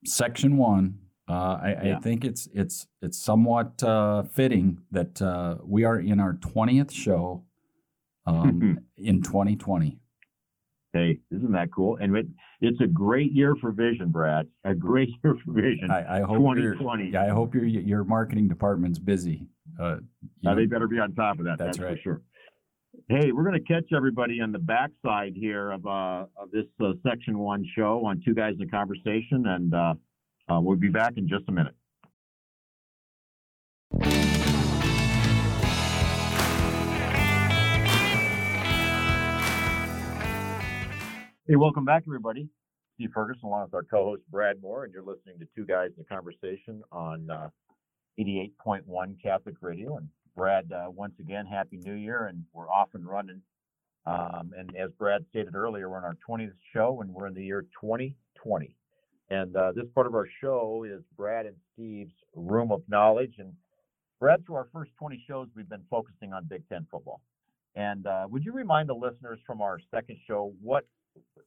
section 0.05 0.57
one, 0.57 0.99
uh, 1.29 1.33
I, 1.33 1.77
yeah. 1.85 1.97
I, 1.97 2.01
think 2.01 2.25
it's 2.25 2.49
it's 2.55 2.87
it's 3.03 3.19
somewhat 3.19 3.83
uh, 3.83 4.25
fitting 4.25 4.83
that 4.91 5.21
uh, 5.21 5.57
we 5.65 5.85
are 5.85 5.99
in 5.99 6.21
our 6.21 6.35
twentieth 6.35 6.93
show 6.93 7.45
um, 8.27 8.79
in 8.97 9.23
2020. 9.23 9.99
Hey, 10.93 11.21
isn't 11.31 11.53
that 11.53 11.73
cool? 11.73 11.99
And 12.01 12.17
it, 12.17 12.27
it's 12.61 12.81
a 12.81 12.87
great 12.87 13.33
year 13.33 13.55
for 13.61 13.71
Vision, 13.71 14.11
Brad. 14.11 14.49
A 14.65 14.75
great 14.75 15.09
year 15.23 15.37
for 15.45 15.53
Vision. 15.53 15.89
I, 15.91 16.19
I 16.19 16.21
hope 16.23 16.39
2020. 16.39 17.11
Yeah, 17.11 17.25
I 17.25 17.29
hope 17.29 17.55
your 17.55 17.65
your 17.65 18.05
marketing 18.05 18.49
department's 18.49 18.99
busy. 18.99 19.47
Uh, 19.81 19.97
now, 20.43 20.55
they 20.55 20.67
better 20.67 20.89
be 20.89 20.99
on 20.99 21.15
top 21.15 21.39
of 21.39 21.45
that. 21.45 21.59
That's, 21.59 21.79
that's 21.79 21.79
right. 21.79 21.97
for 21.97 22.03
sure. 22.03 22.23
Hey, 23.11 23.33
we're 23.33 23.43
going 23.43 23.61
to 23.61 23.61
catch 23.61 23.93
everybody 23.93 24.41
on 24.41 24.53
the 24.53 24.61
backside 24.61 25.33
here 25.35 25.73
of, 25.73 25.85
uh, 25.85 26.27
of 26.37 26.53
this 26.53 26.67
uh, 26.81 26.93
section 27.05 27.41
one 27.41 27.67
show 27.77 28.07
on 28.07 28.23
Two 28.25 28.35
Guys 28.35 28.55
in 28.57 28.69
a 28.69 28.71
Conversation, 28.71 29.47
and 29.49 29.75
uh, 29.75 29.95
uh 30.49 30.61
we'll 30.61 30.77
be 30.77 30.91
back 30.91 31.15
in 31.17 31.29
just 31.29 31.43
a 31.49 31.51
minute. 31.51 31.75
Hey, 41.49 41.57
welcome 41.57 41.85
back, 41.85 42.05
everybody. 42.07 42.49
Steve 42.95 43.11
Ferguson, 43.13 43.43
along 43.43 43.65
with 43.65 43.75
our 43.75 43.83
co-host 43.83 44.23
Brad 44.31 44.63
Moore, 44.63 44.85
and 44.85 44.93
you're 44.93 45.03
listening 45.03 45.41
to 45.41 45.49
Two 45.57 45.67
Guys 45.67 45.89
in 45.97 46.05
a 46.09 46.15
Conversation 46.15 46.81
on 46.93 47.29
uh, 47.29 47.49
88.1 48.21 49.21
Catholic 49.21 49.57
Radio 49.61 49.97
and 49.97 50.07
Brad, 50.37 50.71
uh, 50.73 50.91
once 50.91 51.15
again, 51.21 51.47
Happy 51.47 51.77
New 51.77 51.95
Year, 51.95 52.27
and 52.27 52.45
we're 52.53 52.71
off 52.71 52.91
and 52.95 53.07
running. 53.07 53.43
Um, 54.07 54.53
and 54.57 54.75
as 54.77 54.91
Brad 54.99 55.25
stated 55.31 55.55
earlier, 55.55 55.89
we're 55.89 55.99
on 55.99 56.05
our 56.05 56.17
20th 56.29 56.53
show, 56.73 57.01
and 57.03 57.13
we're 57.13 57.27
in 57.27 57.35
the 57.35 57.45
year 57.45 57.63
2020. 57.81 58.75
And 59.31 59.55
uh, 59.55 59.73
this 59.73 59.85
part 59.95 60.07
of 60.07 60.15
our 60.15 60.27
show 60.41 60.85
is 60.89 61.03
Brad 61.17 61.47
and 61.47 61.57
Steve's 61.73 62.15
Room 62.35 62.73
of 62.73 62.83
Knowledge. 62.89 63.35
And 63.39 63.53
Brad, 64.19 64.45
through 64.45 64.57
our 64.57 64.69
first 64.73 64.91
20 64.99 65.23
shows, 65.29 65.49
we've 65.55 65.69
been 65.69 65.85
focusing 65.91 66.33
on 66.33 66.47
Big 66.49 66.69
Ten 66.69 66.87
football. 66.91 67.21
And 67.77 68.07
uh, 68.07 68.27
would 68.29 68.45
you 68.45 68.53
remind 68.53 68.89
the 68.89 68.95
listeners 68.95 69.39
from 69.47 69.61
our 69.61 69.79
second 69.93 70.19
show 70.27 70.53
what 70.61 70.87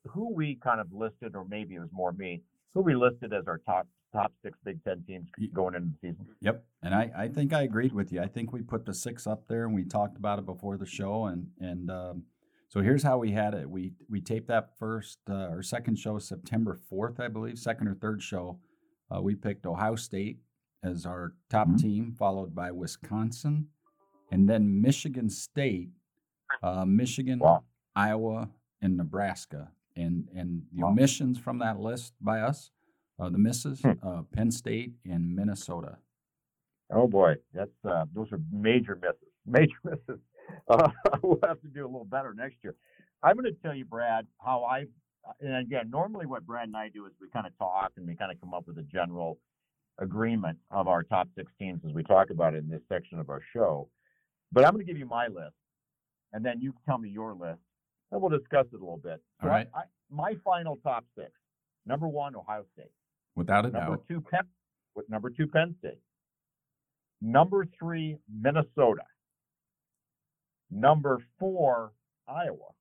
who 0.08 0.34
we 0.34 0.58
kind 0.64 0.80
of 0.80 0.88
listed, 0.92 1.36
or 1.36 1.46
maybe 1.46 1.76
it 1.76 1.80
was 1.80 1.90
more 1.92 2.12
me, 2.12 2.42
who 2.74 2.82
we 2.82 2.96
listed 2.96 3.34
as 3.34 3.48
our 3.48 3.60
top 3.60 3.88
top 4.14 4.32
six 4.44 4.58
Big 4.64 4.84
Ten 4.84 5.04
teams 5.08 5.28
going 5.54 5.76
into 5.76 5.90
the 5.90 6.10
season? 6.10 6.26
Yep, 6.42 6.64
and 6.82 6.94
I, 6.94 7.12
I 7.18 7.28
think 7.28 7.52
I 7.54 7.64
agreed 7.64 7.94
with 7.94 8.12
you. 8.12 8.22
I 8.22 8.28
think 8.28 8.54
we 8.54 8.62
put 8.62 8.86
the 8.86 8.94
six 8.94 9.28
up 9.28 9.48
there, 9.48 9.66
and 9.66 9.76
we 9.76 9.84
talked 9.84 10.18
about 10.18 10.40
it 10.40 10.46
before 10.46 10.78
the 10.78 10.86
show, 10.86 11.26
and 11.26 11.48
and 11.60 11.90
um, 11.90 12.24
so 12.70 12.82
here's 12.82 13.04
how 13.04 13.18
we 13.18 13.32
had 13.32 13.54
it. 13.54 13.70
We 13.70 13.94
we 14.10 14.22
taped 14.22 14.48
that 14.48 14.78
first 14.80 15.20
uh, 15.30 15.50
or 15.50 15.62
second 15.62 15.98
show 16.00 16.18
September 16.20 16.80
fourth, 16.90 17.20
I 17.20 17.28
believe, 17.28 17.60
second 17.60 17.88
or 17.88 17.96
third 17.96 18.24
show. 18.24 18.60
Uh, 19.14 19.22
we 19.22 19.36
picked 19.36 19.66
Ohio 19.66 19.96
State 19.96 20.40
as 20.84 21.06
our 21.06 21.34
top 21.50 21.68
mm-hmm. 21.68 21.78
team, 21.78 22.16
followed 22.18 22.56
by 22.56 22.72
Wisconsin, 22.72 23.68
and 24.32 24.50
then 24.50 24.82
Michigan 24.82 25.30
State, 25.30 25.90
uh, 26.62 26.86
Michigan, 26.86 27.40
wow. 27.40 27.64
Iowa, 27.96 28.50
and 28.82 28.98
Nebraska. 28.98 29.72
And 29.96 30.28
and 30.36 30.64
the 30.74 30.82
wow. 30.82 30.90
omissions 30.90 31.38
from 31.38 31.60
that 31.60 31.80
list 31.80 32.14
by 32.20 32.40
us, 32.40 32.72
uh, 33.20 33.30
the 33.30 33.38
misses, 33.38 33.82
hmm. 33.82 33.92
uh, 34.02 34.22
Penn 34.34 34.52
State 34.52 34.94
and 35.06 35.36
Minnesota. 35.36 35.98
Oh 36.92 37.08
boy, 37.08 37.36
that's 37.54 37.72
uh, 37.88 38.06
those 38.14 38.32
are 38.32 38.40
major 38.52 38.96
misses. 38.96 39.18
Major 39.46 39.76
misses. 39.84 40.22
Uh, 40.70 40.88
we'll 41.22 41.40
have 41.44 41.60
to 41.62 41.68
do 41.68 41.84
a 41.84 41.88
little 41.88 42.06
better 42.06 42.34
next 42.34 42.56
year. 42.64 42.76
I'm 43.22 43.36
going 43.36 43.46
to 43.46 43.62
tell 43.62 43.76
you, 43.76 43.84
Brad, 43.84 44.26
how 44.40 44.64
I. 44.64 44.86
And 45.42 45.58
again, 45.58 45.90
normally 45.90 46.26
what 46.26 46.46
Brad 46.46 46.68
and 46.68 46.78
I 46.78 46.88
do 46.88 47.06
is 47.06 47.12
we 47.20 47.28
kind 47.30 47.46
of 47.46 47.58
talk 47.58 47.92
and 47.98 48.08
we 48.08 48.16
kind 48.16 48.32
of 48.32 48.40
come 48.40 48.54
up 48.54 48.68
with 48.68 48.78
a 48.78 48.84
general 48.84 49.38
agreement 50.00 50.58
of 50.72 50.88
our 50.88 51.04
top 51.04 51.28
six 51.36 51.52
teams 51.60 51.82
as 51.86 51.94
we 51.94 52.04
talk 52.04 52.30
about 52.30 52.54
it 52.54 52.58
in 52.58 52.70
this 52.70 52.82
section 52.90 53.20
of 53.20 53.30
our 53.30 53.42
show. 53.54 53.90
But 54.54 54.66
I'm 54.66 54.72
going 54.72 54.86
to 54.86 54.90
give 54.90 55.00
you 55.00 55.06
my 55.06 55.28
list, 55.28 55.56
and 56.32 56.46
then 56.46 56.62
you 56.62 56.74
tell 56.86 56.98
me 56.98 57.10
your 57.10 57.34
list, 57.34 57.60
and 58.12 58.22
we'll 58.22 58.38
discuss 58.38 58.66
it 58.72 58.76
a 58.76 58.80
little 58.80 59.02
bit. 59.04 59.22
So 59.42 59.48
All 59.48 59.50
right. 59.50 59.68
I, 59.74 59.80
I, 59.80 59.84
my 60.10 60.36
final 60.44 60.78
top 60.84 61.06
six: 61.18 61.32
number 61.86 62.08
one, 62.08 62.36
Ohio 62.36 62.64
State. 62.74 62.92
Without 63.36 63.66
a 63.66 63.70
number 63.70 63.80
doubt. 63.80 63.90
Number 63.90 64.04
two, 64.08 64.22
Penn. 64.22 64.48
With 64.96 65.10
number 65.10 65.30
two, 65.30 65.48
Penn 65.48 65.76
State. 65.80 66.00
Number 67.22 67.66
three, 67.80 68.18
Minnesota. 68.42 69.04
Number 70.70 71.20
four, 71.40 71.94
Iowa. 72.28 72.72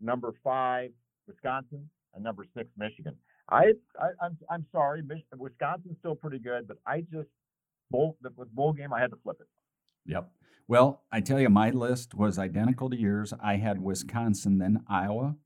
Number 0.00 0.32
five, 0.42 0.90
Wisconsin, 1.26 1.88
and 2.14 2.24
number 2.24 2.44
six, 2.56 2.68
Michigan. 2.76 3.14
I, 3.50 3.72
I 4.00 4.06
am 4.08 4.14
I'm, 4.22 4.38
I'm 4.50 4.66
sorry, 4.72 5.02
Wisconsin's 5.36 5.96
still 5.98 6.14
pretty 6.14 6.38
good, 6.38 6.68
but 6.68 6.78
I 6.86 7.00
just 7.12 7.28
bowl 7.90 8.16
with 8.22 8.54
bowl 8.54 8.72
game 8.72 8.92
I 8.92 9.00
had 9.00 9.10
to 9.10 9.16
flip 9.22 9.38
it. 9.40 9.46
Yep. 10.06 10.30
Well, 10.68 11.02
I 11.10 11.20
tell 11.20 11.40
you, 11.40 11.48
my 11.48 11.70
list 11.70 12.14
was 12.14 12.38
identical 12.38 12.90
to 12.90 12.96
yours. 12.96 13.32
I 13.42 13.56
had 13.56 13.82
Wisconsin, 13.82 14.58
then 14.58 14.84
Iowa. 14.88 15.36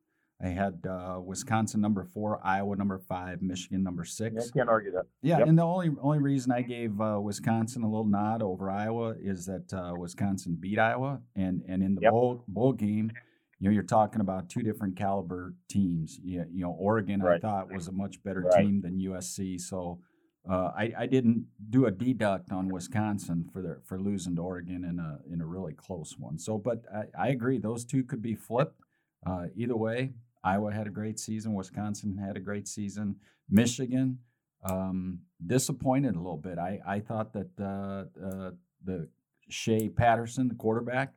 I 0.44 0.48
had 0.48 0.86
uh, 0.86 1.20
Wisconsin 1.24 1.80
number 1.80 2.04
four, 2.04 2.38
Iowa 2.44 2.76
number 2.76 2.98
five, 2.98 3.40
Michigan 3.40 3.82
number 3.82 4.04
six. 4.04 4.34
Yeah, 4.34 4.42
I 4.42 4.58
can't 4.58 4.68
argue 4.68 4.92
that. 4.92 5.06
Yeah, 5.22 5.38
yep. 5.38 5.48
and 5.48 5.58
the 5.58 5.62
only 5.62 5.90
only 6.02 6.18
reason 6.18 6.52
I 6.52 6.60
gave 6.60 7.00
uh, 7.00 7.18
Wisconsin 7.20 7.82
a 7.82 7.88
little 7.88 8.06
nod 8.06 8.42
over 8.42 8.70
Iowa 8.70 9.14
is 9.18 9.46
that 9.46 9.72
uh, 9.72 9.94
Wisconsin 9.96 10.58
beat 10.60 10.78
Iowa, 10.78 11.20
and 11.34 11.62
and 11.66 11.82
in 11.82 11.94
the 11.94 12.02
yep. 12.02 12.12
bowl 12.12 12.44
bowl 12.46 12.74
game, 12.74 13.10
you 13.58 13.68
know, 13.68 13.72
you're 13.72 13.82
talking 13.82 14.20
about 14.20 14.50
two 14.50 14.62
different 14.62 14.96
caliber 14.96 15.54
teams. 15.68 16.20
You, 16.22 16.44
you 16.52 16.62
know, 16.62 16.76
Oregon 16.78 17.22
right. 17.22 17.36
I 17.36 17.38
thought 17.38 17.72
was 17.72 17.88
a 17.88 17.92
much 17.92 18.22
better 18.22 18.42
right. 18.42 18.64
team 18.64 18.82
than 18.82 19.00
USC, 19.00 19.58
so 19.58 20.00
uh, 20.48 20.72
I, 20.76 20.92
I 20.98 21.06
didn't 21.06 21.46
do 21.70 21.86
a 21.86 21.90
deduct 21.90 22.52
on 22.52 22.68
Wisconsin 22.68 23.48
for 23.50 23.62
their, 23.62 23.80
for 23.86 23.98
losing 23.98 24.36
to 24.36 24.42
Oregon 24.42 24.84
in 24.84 24.98
a 24.98 25.20
in 25.32 25.40
a 25.40 25.46
really 25.46 25.72
close 25.72 26.16
one. 26.18 26.38
So, 26.38 26.58
but 26.58 26.82
I, 26.94 27.28
I 27.28 27.28
agree 27.28 27.56
those 27.56 27.86
two 27.86 28.04
could 28.04 28.20
be 28.20 28.34
flipped. 28.34 28.78
Uh, 29.26 29.46
either 29.56 29.74
way, 29.74 30.10
Iowa 30.44 30.72
had 30.72 30.86
a 30.86 30.90
great 30.90 31.18
season. 31.18 31.54
Wisconsin 31.54 32.18
had 32.18 32.36
a 32.36 32.40
great 32.40 32.68
season. 32.68 33.16
Michigan 33.48 34.18
um, 34.62 35.20
disappointed 35.44 36.14
a 36.14 36.18
little 36.18 36.36
bit. 36.36 36.58
I 36.58 36.80
I 36.86 37.00
thought 37.00 37.32
that 37.32 37.50
uh, 37.58 38.04
uh 38.24 38.50
the 38.84 39.08
Shea 39.48 39.88
Patterson, 39.88 40.48
the 40.48 40.54
quarterback, 40.54 41.14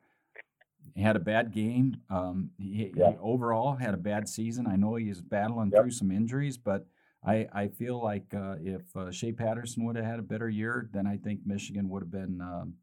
had 0.96 1.16
a 1.16 1.20
bad 1.20 1.52
game. 1.52 1.98
Um, 2.10 2.52
he, 2.58 2.92
yeah. 2.96 3.12
he, 3.12 3.18
overall 3.22 3.76
had 3.76 3.94
a 3.94 3.98
bad 3.98 4.28
season. 4.28 4.68
I 4.68 4.76
know 4.76 4.96
he's 4.96 5.22
battling 5.22 5.72
yep. 5.72 5.82
through 5.82 5.92
some 5.92 6.12
injuries, 6.12 6.58
but 6.58 6.86
I, 7.26 7.48
I 7.54 7.68
feel 7.68 8.02
like 8.02 8.34
uh, 8.34 8.56
if 8.62 8.96
uh, 8.96 9.12
Shea 9.12 9.32
Patterson 9.32 9.86
would 9.86 9.96
have 9.96 10.06
had 10.06 10.20
a 10.20 10.24
better 10.24 10.50
year, 10.50 10.90
then 10.94 11.08
I 11.08 11.18
think 11.18 11.42
Michigan 11.46 11.90
would 11.90 12.04
have 12.04 12.12
been, 12.12 12.42
um, 12.42 12.76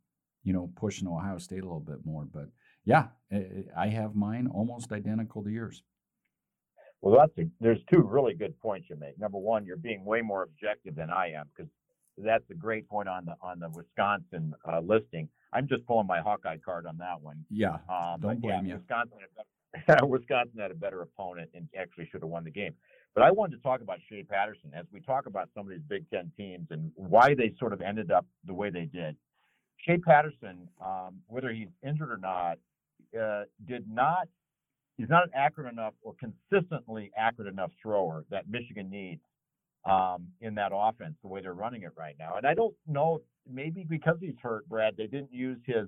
you 0.42 0.52
know, 0.52 0.70
pushing 0.76 1.08
Ohio 1.08 1.38
State 1.38 1.60
a 1.60 1.66
little 1.66 1.80
bit 1.80 2.04
more. 2.04 2.26
But 2.30 2.48
yeah, 2.84 3.06
I 3.76 3.88
have 3.88 4.14
mine 4.14 4.48
almost 4.52 4.92
identical 4.92 5.42
to 5.42 5.50
yours. 5.50 5.82
Well, 7.04 7.18
that's 7.18 7.37
a, 7.37 7.50
there's 7.61 7.80
two 7.92 8.00
really 8.00 8.32
good 8.32 8.58
points 8.61 8.87
you 8.88 8.96
make. 8.96 9.18
Number 9.18 9.37
one, 9.37 9.66
you're 9.66 9.76
being 9.76 10.06
way 10.06 10.23
more 10.23 10.42
objective 10.42 10.96
than 10.96 11.11
I 11.11 11.32
am 11.32 11.50
because 11.54 11.70
that's 12.16 12.44
a 12.50 12.54
great 12.54 12.88
point 12.88 13.11
on 13.11 13.26
the 13.26 13.34
on 13.42 13.61
the 13.61 13.68
Wisconsin 13.68 14.54
uh, 14.66 14.80
listing. 14.80 15.28
I'm 15.52 15.68
just 15.68 15.87
pulling 15.87 16.06
my 16.06 16.23
Hawkeye 16.23 16.56
card 16.64 16.87
on 16.87 16.96
that 16.96 17.20
one. 17.20 17.44
Yeah, 17.50 17.76
um, 17.90 18.23
don't 18.23 18.40
blame 18.40 18.64
yeah, 18.64 18.73
you. 18.73 18.78
Wisconsin, 18.78 19.18
Wisconsin 20.08 20.58
had 20.58 20.70
a 20.70 20.75
better 20.75 21.02
opponent 21.02 21.50
and 21.52 21.68
actually 21.78 22.08
should 22.11 22.23
have 22.23 22.30
won 22.30 22.42
the 22.42 22.50
game. 22.50 22.73
But 23.14 23.23
I 23.23 23.30
wanted 23.32 23.56
to 23.56 23.62
talk 23.62 23.82
about 23.82 23.99
Shea 24.08 24.23
Patterson 24.23 24.70
as 24.75 24.87
we 24.90 25.00
talk 25.00 25.26
about 25.26 25.50
some 25.54 25.66
of 25.66 25.70
these 25.73 25.84
Big 25.87 26.08
Ten 26.08 26.32
teams 26.38 26.68
and 26.70 26.90
why 26.96 27.34
they 27.34 27.52
sort 27.58 27.75
of 27.75 27.82
ended 27.82 28.12
up 28.12 28.25
the 28.46 28.54
way 28.54 28.70
they 28.70 28.87
did. 28.87 29.14
Shea 29.76 29.99
Patterson, 29.99 30.68
um, 30.82 31.20
whether 31.26 31.52
he's 31.52 31.68
injured 31.87 32.11
or 32.11 32.16
not, 32.16 32.56
uh, 33.20 33.42
did 33.68 33.84
not. 33.92 34.26
He's 34.96 35.08
not 35.08 35.24
an 35.24 35.30
accurate 35.34 35.72
enough 35.72 35.94
or 36.02 36.14
consistently 36.20 37.10
accurate 37.16 37.52
enough 37.52 37.70
thrower 37.82 38.24
that 38.30 38.48
Michigan 38.48 38.90
needs 38.90 39.20
um, 39.84 40.28
in 40.40 40.54
that 40.54 40.70
offense 40.72 41.14
the 41.22 41.28
way 41.28 41.40
they're 41.40 41.52
running 41.52 41.82
it 41.82 41.92
right 41.96 42.14
now. 42.18 42.36
And 42.36 42.46
I 42.46 42.54
don't 42.54 42.74
know, 42.86 43.20
maybe 43.50 43.84
because 43.88 44.16
he's 44.20 44.36
hurt, 44.42 44.68
Brad, 44.68 44.94
they 44.96 45.06
didn't 45.06 45.32
use 45.32 45.58
his 45.66 45.86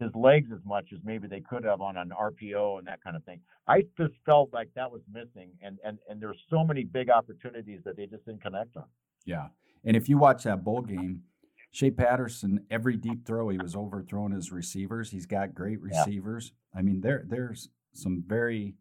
his 0.00 0.10
legs 0.14 0.48
as 0.50 0.60
much 0.64 0.86
as 0.94 0.98
maybe 1.04 1.28
they 1.28 1.40
could 1.40 1.62
have 1.62 1.82
on 1.82 1.98
an 1.98 2.10
RPO 2.18 2.78
and 2.78 2.86
that 2.86 3.04
kind 3.04 3.16
of 3.16 3.24
thing. 3.24 3.38
I 3.68 3.82
just 3.98 4.14
felt 4.24 4.50
like 4.50 4.70
that 4.74 4.90
was 4.90 5.02
missing, 5.12 5.50
and 5.62 5.78
and 5.84 5.98
and 6.08 6.20
there's 6.20 6.38
so 6.48 6.64
many 6.64 6.84
big 6.84 7.10
opportunities 7.10 7.80
that 7.84 7.96
they 7.96 8.06
just 8.06 8.24
didn't 8.24 8.42
connect 8.42 8.76
on. 8.76 8.84
Yeah, 9.26 9.48
and 9.84 9.96
if 9.96 10.08
you 10.08 10.16
watch 10.16 10.44
that 10.44 10.64
bowl 10.64 10.80
game, 10.80 11.22
Shea 11.70 11.90
Patterson, 11.90 12.64
every 12.70 12.96
deep 12.96 13.26
throw 13.26 13.50
he 13.50 13.58
was 13.58 13.76
overthrowing 13.76 14.32
his 14.32 14.50
receivers. 14.50 15.10
He's 15.10 15.26
got 15.26 15.54
great 15.54 15.80
receivers. 15.80 16.52
Yeah. 16.74 16.80
I 16.80 16.82
mean, 16.82 17.02
there 17.02 17.24
there's 17.28 17.68
some 17.92 18.24
very 18.26 18.74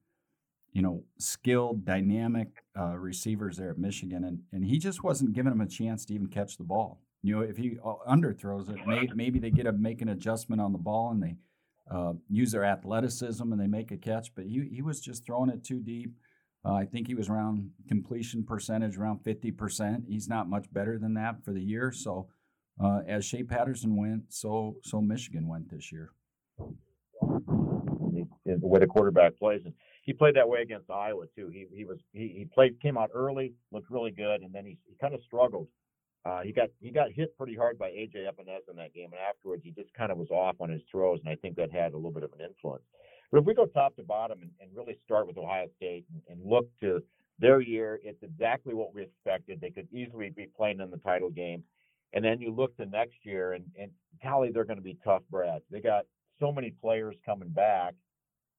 you 0.73 0.81
know, 0.81 1.03
skilled, 1.17 1.85
dynamic 1.85 2.63
uh, 2.79 2.97
receivers 2.97 3.57
there 3.57 3.71
at 3.71 3.77
Michigan, 3.77 4.23
and, 4.23 4.39
and 4.51 4.63
he 4.63 4.77
just 4.77 5.03
wasn't 5.03 5.33
giving 5.33 5.51
them 5.51 5.61
a 5.61 5.67
chance 5.67 6.05
to 6.05 6.13
even 6.13 6.27
catch 6.27 6.57
the 6.57 6.63
ball. 6.63 7.01
You 7.21 7.35
know, 7.35 7.41
if 7.41 7.57
he 7.57 7.77
uh, 7.83 7.95
underthrows 8.07 8.69
it, 8.69 8.85
may, 8.87 9.09
maybe 9.13 9.39
they 9.39 9.49
get 9.49 9.65
a 9.65 9.71
make 9.71 10.01
an 10.01 10.09
adjustment 10.09 10.61
on 10.61 10.71
the 10.71 10.77
ball 10.77 11.11
and 11.11 11.21
they 11.21 11.35
uh, 11.91 12.13
use 12.29 12.51
their 12.51 12.63
athleticism 12.63 13.51
and 13.51 13.59
they 13.59 13.67
make 13.67 13.91
a 13.91 13.97
catch. 13.97 14.33
But 14.35 14.45
he 14.45 14.69
he 14.71 14.81
was 14.81 15.01
just 15.01 15.25
throwing 15.25 15.49
it 15.49 15.63
too 15.63 15.79
deep. 15.79 16.13
Uh, 16.63 16.73
I 16.73 16.85
think 16.85 17.07
he 17.07 17.15
was 17.15 17.29
around 17.29 17.71
completion 17.87 18.45
percentage 18.45 18.97
around 18.97 19.19
fifty 19.19 19.51
percent. 19.51 20.05
He's 20.07 20.29
not 20.29 20.49
much 20.49 20.71
better 20.71 20.97
than 20.97 21.15
that 21.15 21.43
for 21.43 21.51
the 21.51 21.61
year. 21.61 21.91
So 21.91 22.29
uh, 22.81 23.01
as 23.07 23.25
Shea 23.25 23.43
Patterson 23.43 23.97
went, 23.97 24.31
so 24.31 24.77
so 24.83 25.01
Michigan 25.01 25.47
went 25.47 25.69
this 25.69 25.91
year. 25.91 26.11
The 28.59 28.67
way 28.67 28.79
the 28.79 28.87
quarterback 28.87 29.37
plays, 29.37 29.61
and 29.65 29.73
he 30.03 30.13
played 30.13 30.35
that 30.35 30.47
way 30.47 30.61
against 30.61 30.89
Iowa 30.89 31.25
too. 31.35 31.49
He 31.49 31.65
he 31.73 31.85
was 31.85 31.99
he, 32.13 32.33
he 32.37 32.45
played 32.45 32.81
came 32.81 32.97
out 32.97 33.09
early, 33.13 33.53
looked 33.71 33.89
really 33.89 34.11
good, 34.11 34.41
and 34.41 34.53
then 34.53 34.65
he 34.65 34.77
he 34.85 34.95
kind 34.99 35.13
of 35.13 35.21
struggled 35.23 35.67
uh, 36.25 36.41
he 36.41 36.51
got 36.51 36.69
he 36.79 36.91
got 36.91 37.11
hit 37.11 37.35
pretty 37.37 37.55
hard 37.55 37.77
by 37.77 37.89
AJ 37.89 38.27
Epenesa 38.27 38.69
in 38.69 38.75
that 38.75 38.93
game, 38.93 39.09
and 39.11 39.21
afterwards 39.27 39.63
he 39.63 39.71
just 39.71 39.93
kind 39.93 40.11
of 40.11 40.17
was 40.17 40.29
off 40.29 40.55
on 40.59 40.69
his 40.69 40.81
throws, 40.91 41.19
and 41.21 41.29
I 41.29 41.35
think 41.35 41.55
that 41.55 41.71
had 41.71 41.93
a 41.93 41.95
little 41.95 42.11
bit 42.11 42.23
of 42.23 42.33
an 42.33 42.41
influence. 42.41 42.83
But 43.31 43.39
if 43.39 43.45
we 43.45 43.53
go 43.53 43.65
top 43.65 43.95
to 43.95 44.03
bottom 44.03 44.41
and, 44.41 44.51
and 44.59 44.69
really 44.75 44.97
start 45.05 45.27
with 45.27 45.37
Ohio 45.37 45.67
State 45.77 46.05
and, 46.11 46.21
and 46.29 46.49
look 46.49 46.67
to 46.81 47.01
their 47.39 47.61
year, 47.61 47.99
it's 48.03 48.21
exactly 48.21 48.73
what 48.73 48.93
we 48.93 49.03
expected. 49.03 49.61
They 49.61 49.69
could 49.69 49.87
easily 49.93 50.29
be 50.29 50.47
playing 50.57 50.81
in 50.81 50.91
the 50.91 50.97
title 50.97 51.29
game, 51.29 51.63
and 52.11 52.23
then 52.23 52.41
you 52.41 52.51
look 52.51 52.75
to 52.77 52.85
next 52.85 53.17
year, 53.23 53.53
and 53.53 53.63
and 53.79 53.91
golly, 54.21 54.51
they're 54.51 54.65
going 54.65 54.77
to 54.77 54.83
be 54.83 54.97
tough, 55.03 55.23
Brad. 55.31 55.61
They 55.71 55.79
got 55.79 56.03
so 56.39 56.51
many 56.51 56.71
players 56.81 57.15
coming 57.25 57.49
back. 57.49 57.93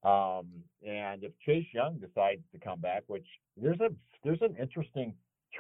Um, 0.03 0.47
and 0.87 1.23
if 1.25 1.33
Chase 1.45 1.67
Young 1.75 1.99
decides 1.99 2.43
to 2.53 2.59
come 2.59 2.81
back, 2.81 3.03
which 3.07 3.27
there's 3.61 3.81
a 3.81 3.91
there's 4.25 4.41
an 4.41 4.57
interesting 4.59 5.15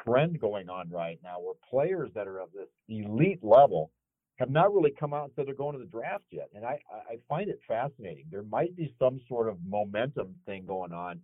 trend 0.04 0.40
going 0.40 0.68
on 0.68 0.88
right 0.90 1.18
now 1.22 1.40
where 1.40 1.54
players 1.68 2.10
that 2.14 2.26
are 2.26 2.40
of 2.40 2.50
this 2.52 2.68
elite 2.88 3.42
level 3.42 3.90
have 4.36 4.50
not 4.50 4.72
really 4.74 4.92
come 4.98 5.12
out 5.12 5.24
and 5.24 5.32
said 5.36 5.46
they're 5.46 5.54
going 5.54 5.74
to 5.74 5.78
the 5.78 5.90
draft 5.90 6.24
yet. 6.30 6.48
And 6.54 6.64
I, 6.64 6.78
I 6.90 7.16
find 7.28 7.50
it 7.50 7.60
fascinating. 7.68 8.24
There 8.30 8.42
might 8.44 8.74
be 8.74 8.94
some 8.98 9.20
sort 9.28 9.48
of 9.48 9.58
momentum 9.68 10.34
thing 10.46 10.64
going 10.66 10.92
on 10.92 11.20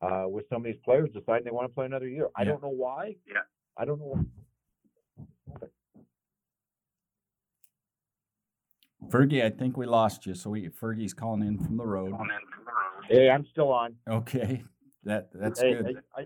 uh, 0.00 0.24
with 0.28 0.48
some 0.48 0.62
of 0.62 0.64
these 0.64 0.80
players 0.82 1.10
deciding 1.12 1.44
they 1.44 1.50
want 1.50 1.68
to 1.68 1.74
play 1.74 1.84
another 1.84 2.08
year. 2.08 2.28
I 2.34 2.44
don't 2.44 2.62
know 2.62 2.70
why. 2.70 3.16
Yeah. 3.26 3.40
I 3.76 3.84
don't 3.84 3.98
know. 3.98 4.24
Fergie, 9.08 9.44
I 9.44 9.50
think 9.50 9.76
we 9.76 9.86
lost 9.86 10.26
you. 10.26 10.34
So 10.34 10.50
we 10.50 10.68
Fergie's 10.68 11.14
calling 11.14 11.42
in 11.42 11.58
from 11.58 11.76
the 11.76 11.86
road. 11.86 12.14
Hey, 13.08 13.30
I'm 13.30 13.46
still 13.52 13.72
on. 13.72 13.94
Okay, 14.08 14.62
that 15.04 15.28
that's 15.34 15.60
Hey, 15.60 15.74
good. 15.74 16.02
I, 16.16 16.22
I, 16.22 16.24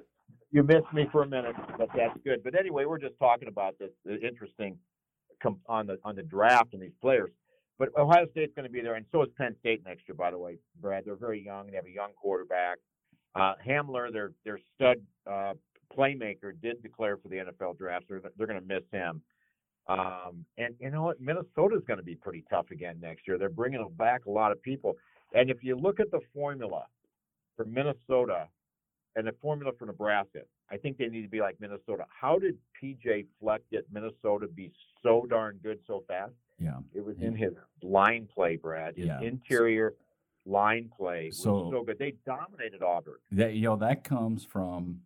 you 0.51 0.63
missed 0.63 0.93
me 0.93 1.07
for 1.13 1.23
a 1.23 1.27
minute, 1.27 1.57
but 1.77 1.89
that's 1.95 2.19
good. 2.25 2.43
But 2.43 2.55
anyway, 2.59 2.85
we're 2.85 2.99
just 2.99 3.19
talking 3.19 3.49
about 3.49 3.79
this 3.79 3.91
the 4.05 4.19
interesting 4.21 4.79
com- 5.43 5.61
on 5.67 5.87
the 5.87 5.99
on 6.05 6.17
the 6.17 6.23
draft 6.23 6.73
and 6.73 6.83
these 6.83 6.97
players. 7.01 7.31
But 7.79 7.91
Ohio 7.97 8.27
State's 8.33 8.53
going 8.57 8.67
to 8.67 8.73
be 8.73 8.81
there, 8.81 8.95
and 8.95 9.07
so 9.13 9.23
is 9.23 9.29
Penn 9.37 9.55
State 9.61 9.83
next 9.85 10.09
year. 10.09 10.17
By 10.17 10.31
the 10.33 10.39
way, 10.39 10.59
Brad, 10.81 11.05
they're 11.05 11.17
very 11.17 11.45
young. 11.45 11.69
They 11.69 11.77
have 11.77 11.87
a 11.87 11.91
young 11.91 12.11
quarterback. 12.21 12.79
Uh, 13.35 13.55
Hamler, 13.65 14.13
their 14.13 14.33
their 14.45 14.59
stud 14.75 14.97
uh, 15.31 15.53
playmaker, 15.97 16.53
did 16.61 16.83
declare 16.83 17.17
for 17.17 17.29
the 17.29 17.37
NFL 17.37 17.79
draft. 17.79 18.07
So 18.09 18.19
they're, 18.21 18.33
they're 18.37 18.47
going 18.47 18.61
to 18.61 18.67
miss 18.67 18.85
him. 18.91 19.23
Um, 19.89 20.45
and 20.59 20.75
you 20.81 20.91
know 20.91 21.03
what? 21.03 21.21
Minnesota's 21.21 21.83
going 21.87 21.99
to 21.99 22.03
be 22.05 22.15
pretty 22.15 22.45
tough 22.51 22.71
again 22.71 22.99
next 23.01 23.27
year. 23.27 23.39
They're 23.39 23.49
bringing 23.49 23.87
back 23.97 24.27
a 24.27 24.31
lot 24.31 24.53
of 24.53 24.61
people. 24.63 24.97
And 25.35 25.51
if 25.51 25.63
you 25.63 25.77
look 25.77 26.01
at 26.01 26.11
the 26.11 26.21
formula 26.35 26.85
for 27.57 27.65
Minnesota 27.65 28.49
and 29.17 29.27
the 29.27 29.33
formula 29.41 29.73
for 29.79 29.87
Nebraska, 29.87 30.41
I 30.71 30.77
think 30.77 30.99
they 30.99 31.07
need 31.09 31.23
to 31.23 31.29
be 31.29 31.41
like 31.41 31.59
Minnesota. 31.61 32.05
How 32.09 32.39
did 32.39 32.57
PJ 32.83 33.27
Fleck 33.41 33.63
get 33.73 33.87
Minnesota 33.91 34.47
be 34.47 34.71
so 35.03 35.27
darn 35.29 35.59
good 35.63 35.79
so 35.87 36.05
fast? 36.07 36.33
Yeah. 36.59 36.79
It 36.95 37.05
was 37.05 37.17
in 37.21 37.35
his 37.35 37.53
line 37.83 38.29
play, 38.33 38.57
Brad. 38.57 38.97
His 38.97 39.07
Yeah. 39.07 39.21
interior 39.23 39.95
line 40.45 40.91
play 40.95 41.27
was 41.27 41.39
So- 41.43 41.71
so 41.71 41.83
good. 41.85 41.99
They 41.99 42.13
dominated 42.27 42.83
Auburn. 42.83 43.19
That 43.33 43.55
you 43.55 43.63
know 43.63 43.77
that 43.77 44.05
comes 44.05 44.45
from 44.45 45.03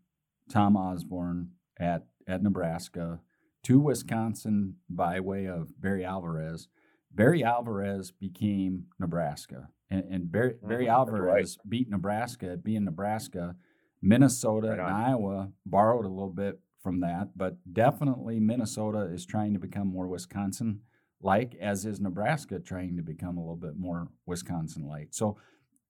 Tom 0.48 0.76
Osborne 0.76 1.52
at 1.78 2.04
at 2.26 2.42
Nebraska 2.42 3.20
to 3.64 3.80
Wisconsin 3.80 4.76
by 4.88 5.20
way 5.20 5.46
of 5.46 5.80
Barry 5.80 6.04
Alvarez. 6.04 6.68
Barry 7.14 7.44
Alvarez 7.44 8.10
became 8.10 8.86
Nebraska, 8.98 9.68
and, 9.90 10.04
and 10.10 10.32
Barry, 10.32 10.54
Barry 10.62 10.84
Mhm, 10.84 10.88
that's 10.88 10.98
Alvarez 10.98 11.58
beat 11.68 11.90
Nebraska. 11.90 12.56
Being 12.56 12.84
Nebraska, 12.84 13.56
Minnesota 14.00 14.68
Right 14.68 14.78
and. 14.78 14.88
Iowa 14.88 15.52
borrowed 15.66 16.06
a 16.06 16.08
little 16.08 16.30
bit 16.30 16.60
from 16.82 17.00
that, 17.00 17.36
but 17.36 17.58
definitely 17.72 18.40
Minnesota 18.40 19.02
is 19.02 19.24
trying 19.24 19.52
to 19.52 19.60
become 19.60 19.86
more 19.88 20.08
Wisconsin 20.08 20.80
like, 21.20 21.54
as 21.60 21.84
is 21.86 22.00
Nebraska 22.00 22.58
trying 22.58 22.96
to 22.96 23.02
become 23.02 23.36
a 23.36 23.40
little 23.40 23.56
bit 23.56 23.76
more 23.76 24.08
Wisconsin 24.26 24.88
like. 24.88 25.08
So, 25.12 25.36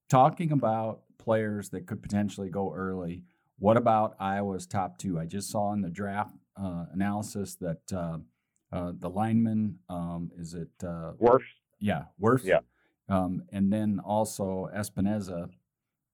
talking 0.09 0.51
about 0.51 1.01
players 1.17 1.69
that 1.69 1.87
could 1.87 2.03
potentially 2.03 2.49
go 2.49 2.71
early, 2.73 3.23
what 3.57 3.77
about 3.77 4.15
Iowa's 4.19 4.67
top 4.67 4.97
two? 4.99 5.19
I 5.19 5.25
just 5.25 5.49
saw 5.49 5.73
in 5.73 5.81
the 5.81 5.89
draft 5.89 6.35
analysis 6.57 7.55
that 7.55 7.81
uh, 7.93 8.17
uh, 8.71 8.91
the 8.97 9.09
lineman 9.09 9.79
um, 9.89 10.31
is 10.37 10.53
it 10.53 10.69
uh, 10.83 11.11
Worse. 11.19 11.43
yeah 11.79 12.05
Wirfs 12.21 12.43
Yeah. 12.45 12.59
um, 13.09 13.43
and 13.51 13.71
then 13.71 13.99
also 14.03 14.69
Espinoza. 14.75 15.49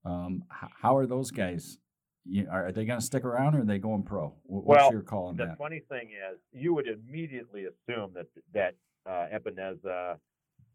Um, 0.05 0.43
h- 0.51 0.69
how 0.81 0.96
are 0.98 1.05
those 1.05 1.31
guys? 1.31 1.77
You, 2.25 2.48
are, 2.50 2.67
are 2.67 2.72
they 2.72 2.86
going 2.86 3.00
to 3.00 3.05
stick 3.05 3.24
around 3.25 3.55
or 3.55 3.62
are 3.62 3.65
they 3.65 3.79
going 3.79 4.03
pro? 4.03 4.34
What's 4.43 4.65
Well, 4.67 4.91
your 4.91 5.01
call 5.01 5.27
on 5.27 5.38
The 5.38 5.48
that? 5.48 5.58
funny 5.58 5.81
thing 5.89 6.10
is, 6.12 6.39
you 6.51 6.74
would 6.74 6.88
immediately 6.88 7.65
assume 7.65 8.13
that 8.13 8.27
that 8.53 8.75
uh, 9.10 9.27
Epenesa 9.34 10.17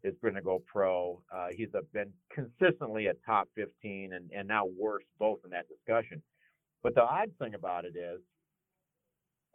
is 0.03 0.13
going 0.21 0.35
to 0.35 0.41
go 0.41 0.61
pro. 0.65 1.21
Uh, 1.33 1.47
he's 1.55 1.69
a, 1.73 1.81
been 1.93 2.11
consistently 2.33 3.07
a 3.07 3.13
top 3.25 3.47
15, 3.55 4.13
and 4.13 4.29
and 4.35 4.47
now 4.47 4.65
Wirfs 4.65 5.07
both 5.19 5.39
in 5.45 5.51
that 5.51 5.65
discussion. 5.69 6.21
But 6.83 6.93
the 6.95 7.01
odd 7.03 7.31
thing 7.39 7.53
about 7.55 7.85
it 7.85 7.95
is, 7.97 8.19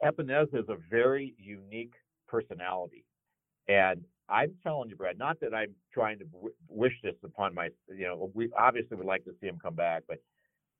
Epenesa 0.04 0.60
is 0.60 0.68
a 0.68 0.76
very 0.90 1.34
unique 1.38 1.94
personality, 2.28 3.04
and 3.68 4.02
I'm 4.28 4.54
telling 4.62 4.88
you, 4.90 4.96
Brad. 4.96 5.18
Not 5.18 5.40
that 5.40 5.54
I'm 5.54 5.74
trying 5.92 6.18
to 6.20 6.24
w- 6.26 6.54
wish 6.68 6.92
this 7.02 7.14
upon 7.24 7.54
my, 7.54 7.68
you 7.88 8.04
know, 8.06 8.30
we 8.32 8.48
obviously 8.58 8.96
would 8.96 9.06
like 9.06 9.24
to 9.24 9.32
see 9.40 9.48
him 9.48 9.58
come 9.60 9.74
back, 9.74 10.04
but 10.08 10.18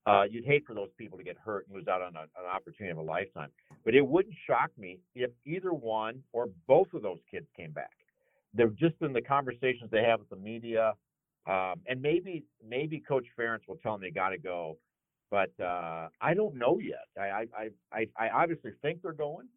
uh, 0.06 0.22
you'd 0.30 0.44
hate 0.44 0.64
for 0.66 0.74
those 0.74 0.88
people 0.96 1.18
to 1.18 1.24
get 1.24 1.36
hurt 1.36 1.66
and 1.66 1.76
lose 1.76 1.88
out 1.88 2.00
on 2.00 2.16
a, 2.16 2.20
an 2.22 2.46
opportunity 2.54 2.92
of 2.92 2.98
a 2.98 3.02
lifetime. 3.02 3.50
But 3.84 3.94
it 3.94 4.06
wouldn't 4.06 4.34
shock 4.46 4.70
me 4.78 4.98
if 5.14 5.30
either 5.44 5.72
one 5.72 6.22
or 6.32 6.48
both 6.66 6.88
of 6.94 7.02
those 7.02 7.18
kids 7.30 7.46
came 7.56 7.72
back. 7.72 7.90
They're 8.54 8.68
just 8.68 8.94
in 9.00 9.12
the 9.12 9.20
conversations 9.20 9.90
they 9.90 10.02
have 10.02 10.20
with 10.20 10.30
the 10.30 10.36
media, 10.36 10.94
um, 11.46 11.80
and 11.86 12.00
maybe 12.00 12.44
maybe 12.66 13.00
Coach 13.00 13.26
Ferentz 13.38 13.60
will 13.68 13.76
tell 13.76 13.92
them 13.92 14.00
they 14.00 14.10
got 14.10 14.30
to 14.30 14.38
go, 14.38 14.76
but 15.30 15.50
uh, 15.62 16.08
I 16.20 16.34
don't 16.34 16.56
know 16.56 16.78
yet. 16.80 17.06
I, 17.18 17.46
I 17.56 17.68
I 17.92 18.06
I 18.16 18.28
obviously 18.30 18.72
think 18.82 19.02
they're 19.02 19.12
going, 19.12 19.48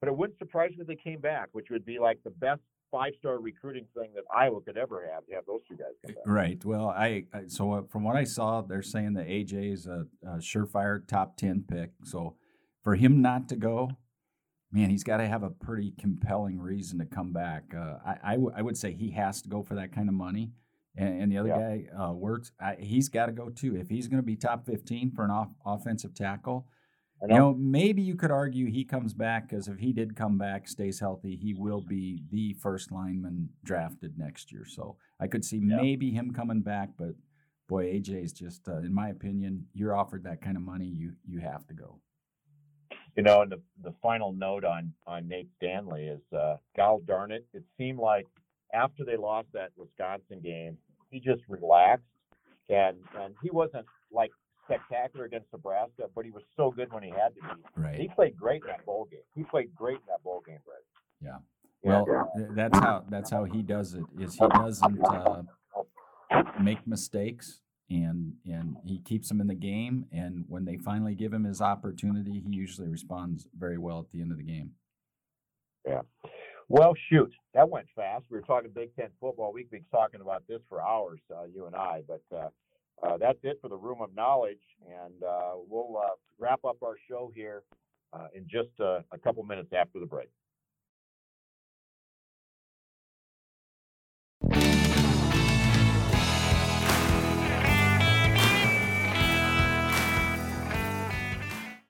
but 0.00 0.08
it 0.08 0.16
wouldn't 0.16 0.38
surprise 0.38 0.70
me 0.70 0.78
if 0.82 0.86
they 0.86 0.96
came 0.96 1.20
back, 1.20 1.48
which 1.52 1.68
would 1.70 1.84
be 1.84 1.98
like 1.98 2.18
the 2.24 2.30
best 2.30 2.60
five 2.90 3.12
star 3.18 3.38
recruiting 3.38 3.86
thing 3.96 4.10
that 4.14 4.24
Iowa 4.34 4.60
could 4.60 4.76
ever 4.76 5.08
have 5.12 5.24
to 5.26 5.34
have 5.34 5.46
those 5.46 5.60
two 5.68 5.76
guys 5.76 5.92
come 6.04 6.14
back. 6.14 6.24
Right. 6.26 6.64
Well, 6.64 6.88
I, 6.88 7.24
I 7.32 7.42
so 7.46 7.72
uh, 7.72 7.82
from 7.90 8.04
what 8.04 8.16
I 8.16 8.24
saw, 8.24 8.60
they're 8.60 8.82
saying 8.82 9.14
that 9.14 9.28
AJ 9.28 9.72
is 9.72 9.86
a, 9.86 10.06
a 10.26 10.38
surefire 10.38 11.06
top 11.06 11.36
ten 11.36 11.64
pick. 11.66 11.90
So 12.04 12.36
for 12.82 12.94
him 12.94 13.22
not 13.22 13.48
to 13.50 13.56
go, 13.56 13.90
man, 14.72 14.90
he's 14.90 15.04
got 15.04 15.18
to 15.18 15.28
have 15.28 15.42
a 15.42 15.50
pretty 15.50 15.92
compelling 15.98 16.58
reason 16.58 16.98
to 16.98 17.04
come 17.04 17.32
back. 17.32 17.64
Uh, 17.74 17.96
I, 18.04 18.16
I, 18.22 18.32
w- 18.32 18.52
I 18.56 18.62
would 18.62 18.76
say 18.76 18.92
he 18.92 19.10
has 19.12 19.42
to 19.42 19.48
go 19.48 19.62
for 19.62 19.74
that 19.74 19.92
kind 19.92 20.08
of 20.08 20.14
money. 20.14 20.52
And, 20.96 21.22
and 21.22 21.32
the 21.32 21.38
other 21.38 21.48
Yeah. 21.48 21.58
guy, 21.58 21.88
uh, 21.96 22.12
Wirfs, 22.12 22.50
I, 22.60 22.74
he's 22.78 23.08
got 23.08 23.26
to 23.26 23.32
go 23.32 23.48
too. 23.48 23.76
If 23.76 23.88
he's 23.88 24.08
going 24.08 24.22
to 24.22 24.26
be 24.26 24.36
top 24.36 24.66
fifteen 24.66 25.10
for 25.12 25.24
an 25.24 25.30
off, 25.30 25.52
offensive 25.64 26.14
tackle, 26.14 26.66
you 27.22 27.28
know, 27.28 27.54
maybe 27.54 28.00
you 28.02 28.14
could 28.16 28.30
argue 28.30 28.66
he 28.70 28.82
comes 28.84 29.12
back 29.12 29.48
because 29.48 29.68
if 29.68 29.78
he 29.78 29.92
did 29.92 30.16
come 30.16 30.38
back, 30.38 30.66
stays 30.66 30.98
healthy, 30.98 31.36
he 31.36 31.52
will 31.52 31.82
be 31.82 32.22
the 32.30 32.54
first 32.54 32.90
lineman 32.90 33.50
drafted 33.62 34.18
next 34.18 34.50
year. 34.50 34.64
So 34.64 34.96
I 35.20 35.26
could 35.26 35.44
see 35.44 35.58
Yeah. 35.58 35.76
maybe 35.76 36.10
him 36.10 36.32
coming 36.32 36.62
back, 36.62 36.90
but 36.96 37.14
boy, 37.68 37.84
AJ 37.92 38.24
is 38.24 38.32
just, 38.32 38.66
uh, 38.68 38.78
in 38.78 38.92
my 38.92 39.10
opinion, 39.10 39.66
you're 39.74 39.94
offered 39.94 40.24
that 40.24 40.40
kind 40.40 40.56
of 40.56 40.62
money, 40.62 40.86
you 40.86 41.14
you 41.26 41.40
have 41.40 41.66
to 41.68 41.74
go. 41.74 42.00
You 43.16 43.22
know, 43.22 43.42
and 43.42 43.52
the 43.52 43.60
the 43.82 43.92
final 44.02 44.32
note 44.32 44.64
on 44.64 44.94
on 45.06 45.28
Nate 45.28 45.50
Stanley 45.56 46.06
is, 46.06 46.22
uh, 46.32 46.56
God 46.76 47.06
darn 47.06 47.32
it, 47.32 47.46
it 47.52 47.64
seemed 47.76 47.98
like 47.98 48.26
after 48.74 49.04
they 49.04 49.16
lost 49.16 49.48
that 49.52 49.70
Wisconsin 49.76 50.40
game, 50.42 50.76
he 51.10 51.20
just 51.20 51.42
relaxed, 51.48 52.04
and 52.68 52.96
and 53.18 53.34
he 53.42 53.50
wasn't 53.50 53.86
like 54.12 54.30
spectacular 54.64 55.24
against 55.24 55.46
Nebraska, 55.52 56.04
but 56.14 56.24
he 56.24 56.30
was 56.30 56.42
so 56.56 56.70
good 56.70 56.92
when 56.92 57.02
he 57.02 57.10
had 57.10 57.34
to 57.34 57.40
be. 57.40 57.82
Right. 57.82 57.98
He 57.98 58.08
played 58.08 58.36
great 58.36 58.62
in 58.62 58.68
that 58.68 58.86
bowl 58.86 59.08
game. 59.10 59.20
He 59.34 59.42
played 59.42 59.74
great 59.74 59.96
in 59.96 60.06
that 60.08 60.22
bowl 60.22 60.42
game, 60.46 60.58
Brett. 60.64 60.82
Yeah. 61.20 61.38
Well, 61.82 62.06
th- 62.36 62.48
that's 62.54 62.78
how 62.78 63.04
that's 63.08 63.30
how 63.30 63.44
he 63.44 63.62
does 63.62 63.94
it. 63.94 64.04
Is 64.18 64.34
he 64.34 64.46
doesn't 64.48 65.00
uh, 65.04 65.42
make 66.60 66.86
mistakes 66.86 67.60
and 67.90 68.34
and 68.46 68.76
he 68.84 69.00
keeps 69.00 69.28
them 69.28 69.40
in 69.40 69.46
the 69.46 69.54
game. 69.54 70.06
And 70.12 70.44
when 70.48 70.64
they 70.64 70.76
finally 70.76 71.14
give 71.14 71.32
him 71.32 71.44
his 71.44 71.60
opportunity, 71.60 72.42
he 72.46 72.54
usually 72.54 72.88
responds 72.88 73.48
very 73.58 73.78
well 73.78 74.00
at 74.00 74.12
the 74.12 74.20
end 74.20 74.30
of 74.30 74.38
the 74.38 74.44
game. 74.44 74.72
Yeah. 75.86 76.02
Well, 76.68 76.94
shoot, 77.10 77.32
that 77.54 77.68
went 77.68 77.86
fast. 78.20 78.30
We 78.30 78.38
were 78.38 78.42
talking 78.42 78.70
Big 78.74 78.94
Ten 78.96 79.08
football. 79.20 79.52
We've 79.52 79.70
been 79.70 79.84
talking 79.90 80.20
about 80.20 80.42
this 80.48 80.60
for 80.68 80.82
hours, 80.82 81.20
uh, 81.34 81.44
you 81.54 81.66
and 81.66 81.74
I. 81.74 82.02
But 82.06 82.22
uh, 82.34 82.48
uh, 83.02 83.16
that's 83.18 83.38
it 83.42 83.58
for 83.60 83.68
the 83.68 83.76
Room 83.76 84.00
of 84.00 84.14
Knowledge, 84.14 84.58
and 84.86 85.22
uh, 85.22 85.52
we'll 85.68 85.96
uh, 85.98 86.10
wrap 86.38 86.64
up 86.64 86.76
our 86.82 86.96
show 87.08 87.30
here 87.34 87.62
uh, 88.12 88.28
in 88.34 88.46
just 88.48 88.70
a 88.80 89.18
couple 89.22 89.42
minutes 89.44 89.70
after 89.76 90.00
the 90.00 90.06
break. 90.06 90.28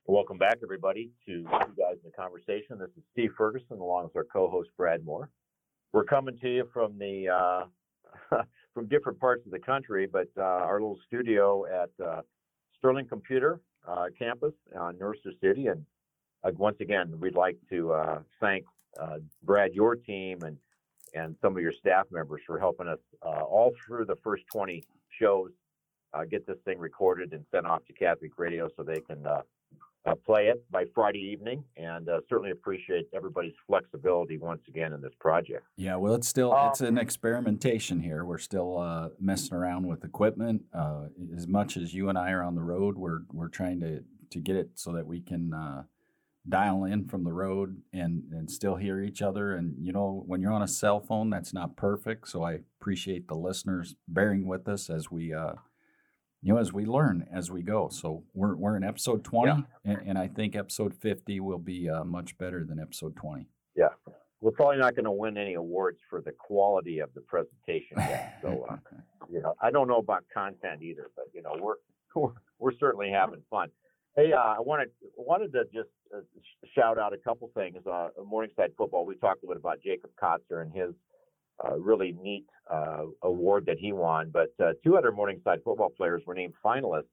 Welcome 0.05 0.37
back, 0.37 0.57
everybody, 0.61 1.09
to 1.25 1.31
You 1.31 1.45
Guys 1.47 1.95
in 2.03 2.03
the 2.03 2.11
Conversation. 2.15 2.77
This 2.77 2.89
is 2.97 3.03
Steve 3.13 3.31
Ferguson, 3.37 3.79
along 3.79 4.05
with 4.05 4.15
our 4.17 4.25
co-host 4.25 4.69
Brad 4.77 5.05
Moore. 5.05 5.29
We're 5.93 6.05
coming 6.05 6.37
to 6.39 6.49
you 6.49 6.69
from 6.73 6.97
the 6.97 7.27
uh, 7.27 8.41
from 8.73 8.87
different 8.87 9.19
parts 9.19 9.45
of 9.45 9.51
the 9.51 9.59
country, 9.59 10.07
but 10.07 10.27
uh, 10.37 10.41
our 10.41 10.79
little 10.79 10.99
studio 11.05 11.65
at 11.65 11.89
uh, 12.05 12.21
Sterling 12.77 13.07
Computer 13.07 13.59
uh, 13.85 14.05
campus 14.17 14.53
on 14.77 14.97
Mercer 14.97 15.33
City. 15.41 15.67
And 15.67 15.85
uh, 16.45 16.51
once 16.55 16.77
again, 16.79 17.13
we'd 17.19 17.35
like 17.35 17.57
to 17.69 17.91
uh, 17.91 18.19
thank 18.39 18.65
Brad, 19.43 19.73
your 19.73 19.95
team, 19.95 20.39
and 20.43 20.57
and 21.13 21.35
some 21.41 21.57
of 21.57 21.61
your 21.61 21.73
staff 21.73 22.05
members 22.09 22.41
for 22.47 22.57
helping 22.57 22.87
us 22.87 22.99
all 23.21 23.73
through 23.85 24.05
the 24.05 24.15
first 24.23 24.43
20 24.53 24.81
shows 25.19 25.51
get 26.29 26.47
this 26.47 26.57
thing 26.63 26.79
recorded 26.79 27.33
and 27.33 27.45
sent 27.51 27.65
off 27.65 27.83
to 27.85 27.93
Catholic 27.93 28.31
Radio 28.37 28.69
so 28.77 28.83
they 28.83 29.01
can 29.01 29.25
uh, 30.05 30.11
uh, 30.11 30.15
play 30.15 30.47
it 30.47 30.63
by 30.71 30.85
Friday 30.93 31.19
evening, 31.19 31.63
and 31.77 32.09
uh, 32.09 32.19
certainly 32.29 32.51
appreciate 32.51 33.07
everybody's 33.13 33.53
flexibility 33.67 34.37
once 34.37 34.61
again 34.67 34.93
in 34.93 35.01
this 35.01 35.13
project. 35.19 35.63
Yeah, 35.77 35.95
well, 35.95 36.15
it's 36.15 36.27
still 36.27 36.53
Um, 36.53 36.69
it's 36.69 36.81
an 36.81 36.97
experimentation 36.97 37.99
here. 38.01 38.25
We're 38.25 38.37
still 38.37 38.77
uh, 38.77 39.09
messing 39.19 39.55
around 39.55 39.87
with 39.87 40.03
equipment. 40.03 40.63
Uh, 40.73 41.07
as 41.35 41.47
much 41.47 41.77
as 41.77 41.93
you 41.93 42.09
and 42.09 42.17
I 42.17 42.31
are 42.31 42.43
on 42.43 42.55
the 42.55 42.63
road, 42.63 42.97
we're 42.97 43.21
we're 43.31 43.49
trying 43.49 43.79
to 43.81 44.03
to 44.31 44.39
get 44.39 44.55
it 44.55 44.71
so 44.75 44.93
that 44.93 45.05
we 45.05 45.21
can 45.21 45.53
uh, 45.53 45.83
dial 46.47 46.85
in 46.85 47.07
from 47.07 47.23
the 47.23 47.33
road 47.33 47.81
and 47.93 48.23
and 48.31 48.49
still 48.49 48.75
hear 48.75 49.01
each 49.01 49.21
other. 49.21 49.55
And 49.55 49.75
you 49.79 49.91
know, 49.91 50.23
when 50.25 50.41
you're 50.41 50.53
on 50.53 50.63
a 50.63 50.67
cell 50.67 50.99
phone, 50.99 51.29
that's 51.29 51.53
not 51.53 51.75
perfect. 51.75 52.29
So 52.29 52.43
I 52.43 52.59
appreciate 52.79 53.27
the 53.27 53.35
listeners 53.35 53.95
bearing 54.07 54.45
with 54.47 54.67
us 54.67 54.89
as 54.89 55.11
we. 55.11 55.33
You 56.43 56.53
know, 56.53 56.59
as 56.59 56.73
we 56.73 56.85
learn 56.85 57.27
as 57.31 57.51
we 57.51 57.61
go. 57.61 57.89
So 57.89 58.23
we're, 58.33 58.55
we're 58.55 58.75
in 58.75 58.83
episode 58.83 59.23
20, 59.23 59.51
yeah. 59.51 59.61
and, 59.85 60.07
and, 60.07 60.17
I 60.17 60.27
think 60.27 60.55
episode 60.55 60.93
50 60.95 61.39
will 61.39 61.59
be 61.59 61.87
uh, 61.87 62.03
much 62.03 62.35
better 62.39 62.63
than 62.63 62.79
episode 62.79 63.15
20. 63.15 63.47
Yeah. 63.75 63.89
We're 64.39 64.51
probably 64.51 64.77
not 64.77 64.95
going 64.95 65.05
to 65.05 65.11
win 65.11 65.37
any 65.37 65.53
awards 65.53 65.99
for 66.09 66.19
the 66.19 66.31
quality 66.31 66.97
of 66.97 67.13
the 67.13 67.21
presentation 67.21 67.97
yet. 67.97 68.39
So, 68.41 68.65
uh, 68.67 68.77
you 69.31 69.39
know, 69.39 69.53
I 69.61 69.69
don't 69.69 69.87
know 69.87 69.97
about 69.97 70.23
content 70.33 70.81
either, 70.81 71.11
but, 71.15 71.25
you 71.31 71.43
know, 71.43 71.55
we're, 71.59 71.75
we're, 72.15 72.33
we're 72.57 72.77
certainly 72.79 73.11
having 73.11 73.43
fun. 73.51 73.69
Hey, 74.15 74.33
uh, 74.33 74.39
I 74.39 74.59
wanted 74.59 74.89
wanted 75.15 75.53
to 75.53 75.63
just 75.65 75.89
uh, 76.13 76.19
shout 76.75 76.97
out 76.97 77.13
a 77.13 77.17
couple 77.17 77.49
things. 77.55 77.77
Uh, 77.87 78.09
Morningside 78.25 78.71
football. 78.77 79.05
We 79.05 79.15
talked 79.15 79.43
a 79.43 79.47
little 79.47 79.61
bit 79.61 79.65
about 79.65 79.81
Jacob 79.81 80.09
Kotzer 80.21 80.63
and 80.63 80.73
his 80.73 80.93
really 81.77 82.15
neat 82.21 82.45
uh, 82.71 83.03
award 83.23 83.65
that 83.67 83.77
he 83.77 83.91
won. 83.93 84.31
But 84.31 84.53
uh, 84.63 84.73
two 84.83 84.97
other 84.97 85.11
Morningside 85.11 85.59
football 85.63 85.89
players 85.95 86.23
were 86.25 86.33
named 86.33 86.53
finalists 86.63 87.03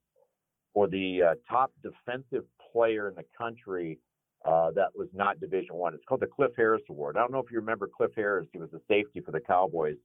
for 0.73 0.87
the 0.87 1.21
uh, 1.23 1.35
top 1.49 1.71
defensive 1.83 2.45
player 2.71 3.09
in 3.09 3.15
the 3.15 3.25
country 3.37 3.99
uh, 4.45 4.71
that 4.71 4.89
was 4.95 5.09
not 5.13 5.39
Division 5.39 5.75
One. 5.75 5.93
It's 5.93 6.03
called 6.07 6.21
the 6.21 6.27
Cliff 6.27 6.51
Harris 6.55 6.81
Award. 6.89 7.17
I 7.17 7.19
don't 7.19 7.31
know 7.31 7.39
if 7.39 7.51
you 7.51 7.59
remember 7.59 7.89
Cliff 7.95 8.11
Harris. 8.15 8.47
He 8.53 8.59
was 8.59 8.69
a 8.73 8.79
safety 8.87 9.19
for 9.19 9.31
the 9.31 9.39
Cowboys, 9.41 9.97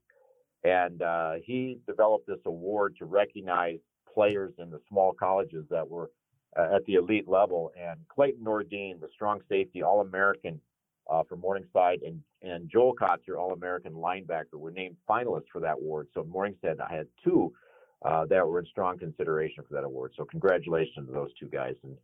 and 0.63 1.01
uh, 1.01 1.33
he 1.43 1.79
developed 1.87 2.27
this 2.27 2.39
award 2.45 2.95
to 2.99 3.05
recognize 3.05 3.77
players 4.13 4.53
in 4.59 4.69
the 4.69 4.81
small 4.89 5.13
colleges 5.13 5.65
that 5.69 5.87
were 5.87 6.09
at 6.57 6.85
the 6.85 6.95
elite 6.95 7.27
level. 7.27 7.71
And 7.79 7.99
Clayton 8.09 8.43
Nordin, 8.43 8.99
the 8.99 9.09
strong 9.13 9.41
safety, 9.49 9.83
All 9.83 10.01
American 10.01 10.59
uh, 11.09 11.23
for 11.27 11.35
Morningside, 11.35 12.01
and, 12.01 12.21
and 12.41 12.69
Joel 12.69 12.95
your 13.27 13.37
All 13.37 13.53
American 13.53 13.93
linebacker, 13.93 14.53
were 14.55 14.71
named 14.71 14.97
finalists 15.09 15.47
for 15.51 15.61
that 15.61 15.73
award. 15.73 16.07
So 16.13 16.23
Morningside 16.23 16.79
I 16.79 16.93
had 16.93 17.07
two 17.23 17.53
uh, 18.03 18.25
that 18.25 18.47
were 18.47 18.59
in 18.59 18.65
strong 18.65 18.97
consideration 18.97 19.63
for 19.67 19.73
that 19.73 19.83
award. 19.83 20.13
So 20.15 20.25
congratulations 20.25 21.07
to 21.07 21.13
those 21.13 21.33
two 21.39 21.47
guys. 21.47 21.75
And 21.83 21.97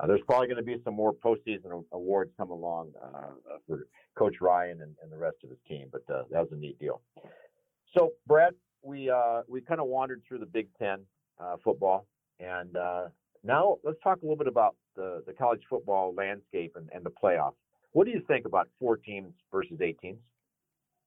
uh, 0.00 0.06
there's 0.06 0.20
probably 0.26 0.46
going 0.46 0.58
to 0.58 0.62
be 0.62 0.76
some 0.84 0.94
more 0.94 1.12
postseason 1.12 1.84
awards 1.92 2.30
come 2.36 2.50
along 2.50 2.92
uh, 3.02 3.16
uh, 3.16 3.58
for 3.66 3.86
Coach 4.16 4.36
Ryan 4.40 4.82
and, 4.82 4.94
and, 5.02 5.10
the 5.10 5.16
rest 5.16 5.36
of 5.42 5.50
his 5.50 5.58
team. 5.68 5.88
But 5.90 6.02
uh, 6.12 6.22
that 6.30 6.40
was 6.40 6.48
a 6.52 6.56
neat 6.56 6.78
deal. 6.78 7.00
So 7.96 8.12
Brad, 8.26 8.54
we 8.82 9.10
we 9.48 9.60
kind 9.60 9.80
of 9.80 9.86
wandered 9.86 10.22
through 10.28 10.38
the 10.38 10.46
Big 10.46 10.68
Ten 10.78 11.00
football, 11.64 12.06
and 12.38 12.76
now 13.44 13.78
let's 13.82 13.98
talk 14.02 14.18
a 14.18 14.20
little 14.24 14.36
bit 14.36 14.46
about 14.46 14.76
the, 14.94 15.22
the 15.26 15.32
college 15.32 15.62
football 15.70 16.14
landscape 16.14 16.74
and, 16.76 16.88
and 16.92 17.04
the 17.04 17.10
playoffs. 17.10 17.54
What 17.98 18.06
do 18.06 18.12
you 18.12 18.20
think 18.28 18.46
about 18.46 18.68
four 18.78 18.96
teams 18.96 19.34
versus 19.50 19.80
eight 19.80 19.98
teams? 19.98 20.20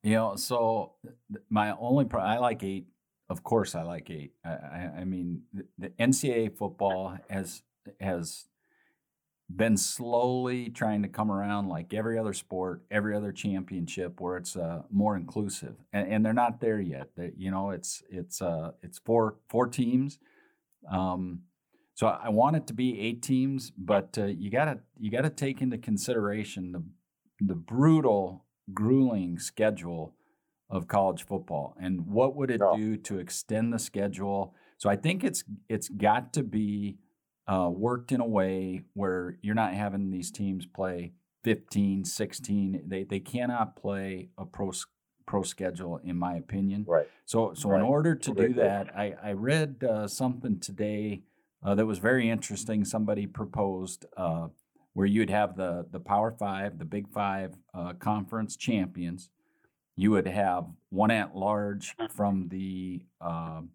You 0.04 0.16
know, 0.16 0.36
so 0.36 0.96
my 1.50 1.74
only 1.80 2.04
pro- 2.04 2.22
I 2.22 2.38
like 2.40 2.64
eight. 2.64 2.88
Of 3.30 3.44
course, 3.46 3.76
I 3.76 3.84
like 3.84 4.10
eight. 4.10 4.34
I, 4.44 4.50
I, 4.50 4.92
I 4.98 5.04
mean, 5.06 5.44
the, 5.54 5.64
the 5.80 5.90
NCAA 5.92 6.58
football 6.58 7.18
has 7.30 7.64
has 8.02 8.50
been 9.50 9.78
slowly 9.78 10.68
trying 10.68 11.02
to 11.04 11.08
come 11.08 11.32
around 11.32 11.70
like 11.70 11.94
every 11.94 12.20
other 12.20 12.34
sport, 12.34 12.82
every 12.92 13.16
other 13.16 13.32
championship, 13.32 14.20
where 14.20 14.36
it's 14.36 14.58
uh, 14.58 14.82
more 14.92 15.16
inclusive, 15.16 15.78
and, 15.94 16.12
and, 16.12 16.26
they're 16.26 16.34
not 16.34 16.60
there 16.60 16.82
yet. 16.82 17.12
They, 17.16 17.32
you 17.38 17.52
know, 17.52 17.70
it's 17.70 18.04
it's 18.10 18.42
uh, 18.42 18.72
it's 18.84 19.00
four 19.00 19.36
four 19.48 19.68
teams. 19.68 20.20
Um, 20.92 21.44
so 21.94 22.08
I 22.08 22.30
want 22.30 22.56
it 22.56 22.68
to 22.68 22.74
be 22.74 23.00
eight 23.00 23.22
teams, 23.22 23.72
but 23.78 24.18
uh, 24.18 24.26
you 24.26 24.50
gotta 24.50 24.80
you 25.00 25.12
gotta 25.12 25.30
take 25.30 25.62
into 25.62 25.78
consideration 25.78 26.72
the 26.72 26.84
the 27.42 27.56
brutal, 27.56 28.46
grueling 28.74 29.40
schedule 29.40 30.16
of 30.70 30.88
college 30.88 31.26
football 31.26 31.76
and 31.82 32.08
what 32.08 32.36
would 32.36 32.50
it 32.50 32.62
do 32.76 32.96
to 32.96 33.20
extend 33.20 33.74
the 33.74 33.80
schedule. 33.80 34.56
So 34.78 34.90
I 34.90 34.96
think 34.96 35.24
it's 35.24 35.44
it's 35.68 35.90
got 35.90 36.34
to 36.34 36.44
be 36.44 36.98
uh, 37.48 37.70
worked 37.72 38.12
in 38.12 38.22
a 38.22 38.26
way 38.26 38.82
where 38.94 39.38
you're 39.42 39.56
not 39.56 39.74
having 39.74 40.10
these 40.10 40.32
teams 40.32 40.66
play 40.66 41.12
15, 41.44 42.06
16. 42.06 42.84
They 42.88 43.04
they 43.04 43.20
cannot 43.20 43.76
play 43.76 44.30
a 44.38 44.46
pro 44.46 44.72
pro 45.28 45.44
schedule 45.44 46.00
in 46.04 46.18
my 46.18 46.36
opinion. 46.36 46.86
Right. 46.88 47.08
So 47.26 47.54
so 47.54 47.70
right. 47.70 47.80
in 47.80 47.86
order 47.86 48.16
to 48.16 48.34
do 48.34 48.54
that, 48.54 48.96
I 48.96 49.14
I 49.22 49.32
read 49.34 49.84
uh, 49.84 50.08
something 50.08 50.60
today 50.60 51.24
uh, 51.64 51.76
that 51.76 51.86
was 51.86 52.00
very 52.00 52.30
interesting. 52.30 52.86
Somebody 52.86 53.28
proposed 53.28 54.06
uh, 54.18 54.48
where 54.94 55.06
you'd 55.08 55.30
have 55.30 55.56
the 55.56 55.86
the 55.92 56.00
Power 56.00 56.32
Five, 56.32 56.80
the 56.80 56.86
Big 56.86 57.10
Five 57.10 57.56
uh, 57.74 57.94
conference 57.94 58.56
champions. 58.56 59.30
You 59.96 60.12
would 60.12 60.28
have 60.28 60.66
one 60.90 61.12
at 61.12 61.36
large 61.36 61.96
from 62.10 62.48
the 62.50 63.04
um, 63.20 63.70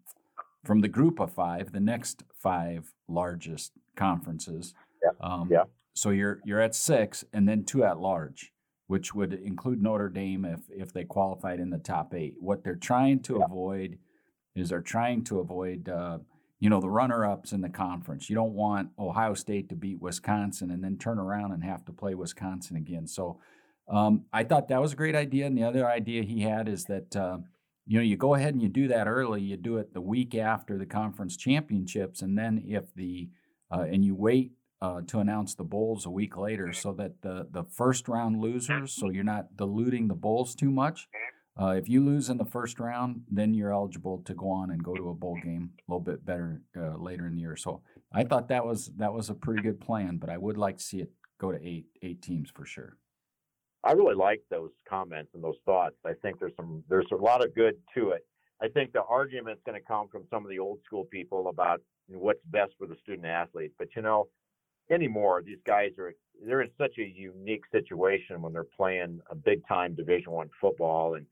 from 0.65 0.81
the 0.81 0.87
group 0.87 1.19
of 1.19 1.33
five, 1.33 1.71
the 1.71 1.79
next 1.79 2.23
five 2.37 2.93
largest 3.07 3.71
conferences. 3.95 4.73
Yeah. 5.01 5.11
Um, 5.21 5.47
yeah. 5.49 5.63
So 5.93 6.09
you're 6.09 6.41
you're 6.43 6.61
at 6.61 6.75
six, 6.75 7.23
and 7.33 7.47
then 7.47 7.63
two 7.63 7.83
at 7.83 7.99
large, 7.99 8.51
which 8.87 9.15
would 9.15 9.33
include 9.33 9.81
Notre 9.81 10.09
Dame 10.09 10.45
if 10.45 10.59
if 10.69 10.93
they 10.93 11.05
qualified 11.05 11.59
in 11.59 11.69
the 11.69 11.77
top 11.77 12.13
eight. 12.13 12.35
What 12.39 12.63
they're 12.63 12.75
trying 12.75 13.21
to 13.23 13.37
yeah. 13.39 13.45
avoid 13.45 13.97
is 14.55 14.69
they're 14.69 14.81
trying 14.81 15.23
to 15.25 15.39
avoid 15.39 15.87
uh, 15.87 16.19
you 16.59 16.69
know, 16.69 16.81
the 16.81 16.89
runner 16.89 17.25
ups 17.25 17.51
in 17.51 17.61
the 17.61 17.69
conference. 17.69 18.29
You 18.29 18.35
don't 18.35 18.53
want 18.53 18.89
Ohio 18.97 19.33
State 19.35 19.69
to 19.69 19.75
beat 19.75 20.01
Wisconsin 20.01 20.71
and 20.71 20.83
then 20.83 20.97
turn 20.97 21.19
around 21.19 21.51
and 21.51 21.63
have 21.63 21.85
to 21.85 21.91
play 21.91 22.15
Wisconsin 22.15 22.75
again. 22.75 23.07
So 23.07 23.39
um, 23.87 24.25
I 24.33 24.43
thought 24.43 24.67
that 24.69 24.81
was 24.81 24.93
a 24.93 24.97
great 24.97 25.15
idea. 25.15 25.45
And 25.45 25.57
the 25.57 25.63
other 25.63 25.87
idea 25.87 26.23
he 26.23 26.41
had 26.41 26.67
is 26.67 26.85
that, 26.85 27.15
uh, 27.15 27.37
you 27.85 27.97
know, 27.97 28.03
you 28.03 28.17
go 28.17 28.33
ahead 28.33 28.53
and 28.53 28.61
you 28.61 28.69
do 28.69 28.87
that 28.87 29.07
early. 29.07 29.41
You 29.41 29.55
do 29.55 29.77
it 29.77 29.93
the 29.93 30.01
week 30.01 30.33
after 30.35 30.77
the 30.77 30.85
conference 30.85 31.37
championships. 31.37 32.21
And 32.21 32.37
then 32.37 32.63
if 32.65 32.93
the, 32.95 33.29
uh, 33.71 33.81
and 33.81 34.03
you 34.03 34.15
wait 34.15 34.53
uh, 34.81 35.01
to 35.07 35.19
announce 35.19 35.53
the 35.55 35.63
bowls 35.63 36.05
a 36.05 36.09
week 36.09 36.37
later 36.37 36.73
so 36.73 36.91
that 36.93 37.21
the, 37.21 37.47
the 37.51 37.63
first 37.63 38.07
round 38.07 38.41
losers, 38.41 38.93
so 38.93 39.09
you're 39.09 39.23
not 39.23 39.55
diluting 39.55 40.07
the 40.07 40.15
bowls 40.15 40.55
too 40.55 40.71
much, 40.71 41.07
uh, 41.59 41.69
if 41.69 41.89
you 41.89 42.03
lose 42.03 42.29
in 42.29 42.37
the 42.37 42.45
first 42.45 42.79
round, 42.79 43.21
then 43.31 43.53
you're 43.53 43.73
eligible 43.73 44.21
to 44.25 44.33
go 44.33 44.49
on 44.49 44.69
and 44.71 44.83
go 44.83 44.93
to 44.93 45.09
a 45.09 45.13
bowl 45.13 45.37
game 45.43 45.71
a 45.77 45.91
little 45.91 46.03
bit 46.03 46.23
better 46.23 46.61
uh, 46.77 46.95
later 46.97 47.25
in 47.25 47.35
the 47.35 47.41
year. 47.41 47.55
So 47.55 47.81
I 48.13 48.23
thought 48.23 48.49
that 48.49 48.65
was 48.65 48.91
that 48.97 49.13
was 49.13 49.29
a 49.29 49.33
pretty 49.33 49.63
good 49.63 49.79
plan, 49.79 50.17
but 50.17 50.29
I 50.29 50.37
would 50.37 50.57
like 50.57 50.77
to 50.77 50.83
see 50.83 50.99
it 50.99 51.11
go 51.39 51.51
to 51.51 51.57
eight 51.67 51.85
eight 52.03 52.21
teams 52.21 52.49
for 52.49 52.65
sure. 52.65 52.97
I 53.83 53.93
really 53.93 54.15
like 54.15 54.41
those 54.49 54.71
comments 54.87 55.31
and 55.33 55.43
those 55.43 55.57
thoughts. 55.65 55.95
I 56.05 56.13
think 56.21 56.39
there's 56.39 56.55
some 56.55 56.83
there's 56.89 57.07
a 57.11 57.15
lot 57.15 57.43
of 57.43 57.55
good 57.55 57.75
to 57.95 58.11
it. 58.11 58.25
I 58.61 58.67
think 58.67 58.91
the 58.91 59.03
argument's 59.03 59.61
going 59.65 59.79
to 59.79 59.85
come 59.85 60.07
from 60.09 60.23
some 60.29 60.43
of 60.43 60.49
the 60.49 60.59
old 60.59 60.79
school 60.85 61.05
people 61.05 61.47
about 61.49 61.81
what's 62.07 62.39
best 62.45 62.73
for 62.77 62.87
the 62.87 62.95
student 63.01 63.25
athlete. 63.25 63.71
But 63.79 63.87
you 63.95 64.01
know, 64.03 64.27
anymore 64.91 65.41
these 65.43 65.59
guys 65.65 65.91
are 65.97 66.13
they're 66.45 66.61
in 66.61 66.69
such 66.77 66.97
a 66.99 67.03
unique 67.03 67.63
situation 67.71 68.41
when 68.41 68.53
they're 68.53 68.63
playing 68.63 69.19
a 69.31 69.35
big 69.35 69.67
time 69.67 69.95
Division 69.95 70.31
One 70.31 70.49
football 70.61 71.15
and 71.15 71.25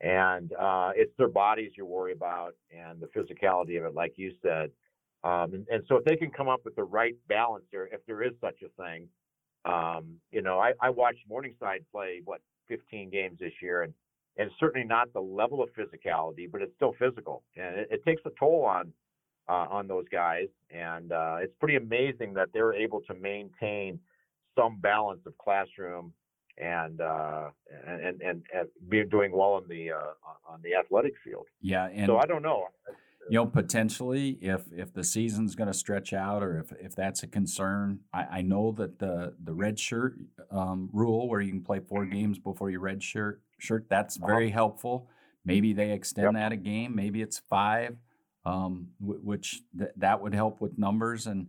and 0.00 0.52
uh, 0.52 0.90
it's 0.94 1.12
their 1.18 1.28
bodies 1.28 1.72
you 1.76 1.84
worry 1.84 2.12
about 2.12 2.54
and 2.70 3.00
the 3.00 3.06
physicality 3.06 3.78
of 3.78 3.84
it, 3.84 3.94
like 3.94 4.14
you 4.16 4.32
said. 4.42 4.70
Um, 5.24 5.54
and, 5.54 5.66
and, 5.68 5.82
so 5.88 5.96
if 5.96 6.04
they 6.04 6.14
can 6.14 6.30
come 6.30 6.48
up 6.48 6.60
with 6.64 6.76
the 6.76 6.84
right 6.84 7.16
balance 7.28 7.64
there, 7.72 7.86
if 7.86 8.04
there 8.06 8.22
is 8.22 8.32
such 8.40 8.62
a 8.62 8.68
thing, 8.80 9.08
um, 9.64 10.14
you 10.30 10.42
know, 10.42 10.60
I, 10.60 10.72
I, 10.80 10.90
watched 10.90 11.18
Morningside 11.28 11.84
play 11.90 12.20
what 12.24 12.40
15 12.68 13.10
games 13.10 13.38
this 13.40 13.52
year, 13.60 13.82
and 13.82 13.92
and 14.36 14.48
certainly 14.60 14.86
not 14.86 15.12
the 15.12 15.20
level 15.20 15.60
of 15.60 15.70
physicality, 15.70 16.48
but 16.50 16.62
it's 16.62 16.72
still 16.76 16.94
physical, 17.00 17.42
and 17.56 17.80
it, 17.80 17.88
it 17.90 18.04
takes 18.04 18.22
a 18.24 18.30
toll 18.38 18.64
on 18.64 18.92
uh, 19.48 19.66
on 19.68 19.88
those 19.88 20.04
guys, 20.12 20.46
and 20.70 21.10
uh, 21.10 21.38
it's 21.40 21.54
pretty 21.58 21.74
amazing 21.74 22.34
that 22.34 22.48
they're 22.54 22.72
able 22.72 23.00
to 23.00 23.14
maintain 23.14 23.98
some 24.56 24.78
balance 24.80 25.20
of 25.26 25.36
classroom 25.38 26.12
and 26.60 27.00
uh, 27.00 27.48
and, 27.86 28.20
and 28.20 28.42
and 28.54 28.68
be 28.88 29.04
doing 29.04 29.32
well 29.32 29.54
on 29.54 29.64
the 29.68 29.92
uh, 29.92 30.50
on 30.52 30.60
the 30.62 30.74
athletic 30.74 31.14
field. 31.24 31.46
Yeah, 31.60 31.88
and 31.92 32.06
so 32.06 32.18
I 32.18 32.26
don't 32.26 32.42
know. 32.42 32.64
You 33.30 33.36
know, 33.36 33.46
potentially, 33.46 34.38
if 34.40 34.62
if 34.74 34.92
the 34.92 35.04
season's 35.04 35.54
going 35.54 35.68
to 35.68 35.74
stretch 35.74 36.12
out, 36.12 36.42
or 36.42 36.60
if, 36.60 36.72
if 36.80 36.96
that's 36.96 37.22
a 37.22 37.26
concern, 37.26 38.00
I, 38.12 38.24
I 38.38 38.42
know 38.42 38.72
that 38.72 38.98
the 38.98 39.34
the 39.42 39.52
red 39.52 39.78
shirt 39.78 40.14
um, 40.50 40.88
rule, 40.92 41.28
where 41.28 41.40
you 41.40 41.50
can 41.50 41.62
play 41.62 41.80
four 41.80 42.06
games 42.06 42.38
before 42.38 42.70
your 42.70 42.80
red 42.80 43.02
shirt 43.02 43.42
shirt, 43.58 43.86
that's 43.90 44.16
uh-huh. 44.16 44.26
very 44.26 44.48
uh-huh. 44.48 44.54
helpful. 44.54 45.08
Maybe 45.44 45.72
they 45.72 45.92
extend 45.92 46.34
yep. 46.34 46.34
that 46.34 46.52
a 46.52 46.56
game. 46.56 46.94
Maybe 46.94 47.22
it's 47.22 47.38
five, 47.38 47.96
um, 48.44 48.88
w- 49.00 49.20
which 49.22 49.62
th- 49.76 49.90
that 49.96 50.20
would 50.20 50.34
help 50.34 50.60
with 50.60 50.78
numbers. 50.78 51.26
And 51.26 51.48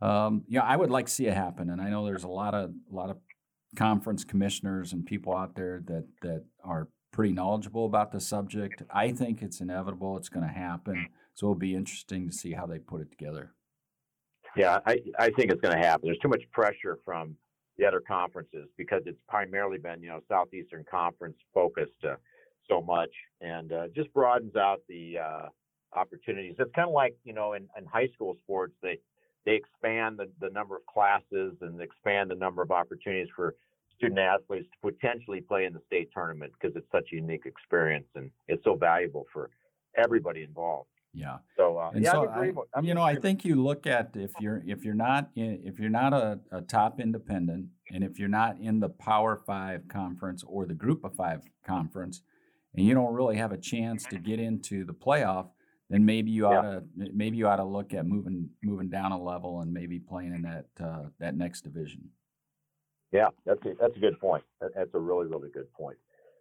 um, 0.00 0.44
yeah, 0.48 0.62
I 0.62 0.76
would 0.76 0.90
like 0.90 1.06
to 1.06 1.12
see 1.12 1.26
it 1.26 1.34
happen. 1.34 1.70
And 1.70 1.80
I 1.80 1.88
know 1.88 2.04
there's 2.04 2.24
a 2.24 2.28
lot 2.28 2.54
of 2.54 2.70
a 2.70 2.94
lot 2.94 3.10
of 3.10 3.16
conference 3.74 4.24
commissioners 4.24 4.92
and 4.92 5.04
people 5.04 5.34
out 5.34 5.54
there 5.54 5.82
that 5.86 6.06
that 6.22 6.44
are 6.62 6.88
pretty 7.12 7.32
knowledgeable 7.32 7.86
about 7.86 8.12
the 8.12 8.20
subject. 8.20 8.82
I 8.90 9.10
think 9.10 9.42
it's 9.42 9.60
inevitable. 9.60 10.16
It's 10.16 10.28
going 10.28 10.46
to 10.46 10.52
happen. 10.52 11.08
So 11.34 11.46
it'll 11.46 11.54
be 11.54 11.74
interesting 11.74 12.28
to 12.28 12.32
see 12.32 12.52
how 12.52 12.66
they 12.66 12.78
put 12.78 13.00
it 13.00 13.10
together. 13.10 13.52
Yeah, 14.56 14.78
I, 14.86 14.98
I 15.18 15.30
think 15.30 15.50
it's 15.50 15.60
going 15.60 15.76
to 15.76 15.82
happen. 15.82 16.06
There's 16.06 16.18
too 16.18 16.28
much 16.28 16.42
pressure 16.52 16.98
from 17.04 17.36
the 17.78 17.84
other 17.84 18.00
conferences 18.00 18.68
because 18.76 19.02
it's 19.06 19.20
primarily 19.28 19.78
been 19.78 20.02
you 20.02 20.08
know 20.08 20.20
Southeastern 20.28 20.84
Conference 20.90 21.36
focused 21.52 22.04
uh, 22.04 22.16
so 22.68 22.80
much, 22.80 23.10
and 23.40 23.72
uh, 23.72 23.86
just 23.94 24.12
broadens 24.12 24.56
out 24.56 24.80
the 24.88 25.18
uh, 25.18 25.48
opportunities. 25.94 26.56
It's 26.58 26.72
kind 26.74 26.88
of 26.88 26.94
like 26.94 27.14
you 27.24 27.34
know 27.34 27.52
in, 27.52 27.68
in 27.76 27.84
high 27.84 28.08
school 28.14 28.36
sports 28.42 28.74
they 28.82 28.98
they 29.46 29.54
expand 29.54 30.18
the, 30.18 30.28
the 30.40 30.50
number 30.50 30.76
of 30.76 30.84
classes 30.86 31.54
and 31.62 31.80
expand 31.80 32.30
the 32.30 32.34
number 32.34 32.60
of 32.62 32.70
opportunities 32.70 33.28
for 33.34 33.54
student 33.96 34.18
athletes 34.18 34.66
to 34.72 34.90
potentially 34.92 35.40
play 35.40 35.64
in 35.64 35.72
the 35.72 35.80
state 35.86 36.10
tournament 36.12 36.52
because 36.60 36.76
it's 36.76 36.90
such 36.92 37.08
a 37.12 37.16
unique 37.16 37.46
experience 37.46 38.06
and 38.14 38.30
it's 38.48 38.62
so 38.64 38.74
valuable 38.74 39.24
for 39.32 39.48
everybody 39.96 40.42
involved. 40.42 40.88
Yeah. 41.14 41.38
So 41.56 41.78
uh, 41.78 41.92
yeah, 41.94 42.12
so 42.12 42.28
I, 42.28 42.52
I'm 42.74 42.84
you 42.84 42.92
know, 42.92 43.02
I 43.02 43.14
think 43.14 43.42
you 43.42 43.54
look 43.54 43.86
at 43.86 44.10
if 44.14 44.32
you're 44.38 44.62
if 44.66 44.84
you're 44.84 44.92
not 44.92 45.30
in, 45.34 45.62
if 45.64 45.78
you're 45.78 45.88
not 45.88 46.12
a, 46.12 46.38
a 46.52 46.60
top 46.60 47.00
independent, 47.00 47.68
and 47.90 48.04
if 48.04 48.18
you're 48.18 48.28
not 48.28 48.58
in 48.60 48.80
the 48.80 48.90
Power 48.90 49.40
Five 49.46 49.88
conference 49.88 50.44
or 50.46 50.66
the 50.66 50.74
Group 50.74 51.04
of 51.04 51.14
Five 51.14 51.40
conference, 51.66 52.20
and 52.74 52.84
you 52.84 52.92
don't 52.92 53.14
really 53.14 53.36
have 53.38 53.52
a 53.52 53.56
chance 53.56 54.04
to 54.10 54.18
get 54.18 54.38
into 54.38 54.84
the 54.84 54.92
playoff, 54.92 55.46
then 55.90 56.04
maybe 56.04 56.30
you 56.30 56.46
ought 56.46 56.62
to 56.62 56.82
maybe 56.96 57.36
you 57.36 57.46
ought 57.46 57.56
to 57.56 57.64
look 57.64 57.94
at 57.94 58.06
moving 58.06 58.48
moving 58.62 58.88
down 58.88 59.12
a 59.12 59.22
level 59.22 59.60
and 59.60 59.72
maybe 59.72 59.98
playing 59.98 60.34
in 60.34 60.42
that 60.42 60.66
uh, 60.84 61.04
that 61.20 61.36
next 61.36 61.62
division. 61.62 62.08
Yeah, 63.12 63.28
that's 63.44 63.60
a, 63.64 63.74
that's 63.80 63.96
a 63.96 64.00
good 64.00 64.18
point. 64.18 64.44
That's 64.60 64.90
a 64.94 64.98
really 64.98 65.26
really 65.26 65.50
good 65.50 65.72
point. 65.72 65.96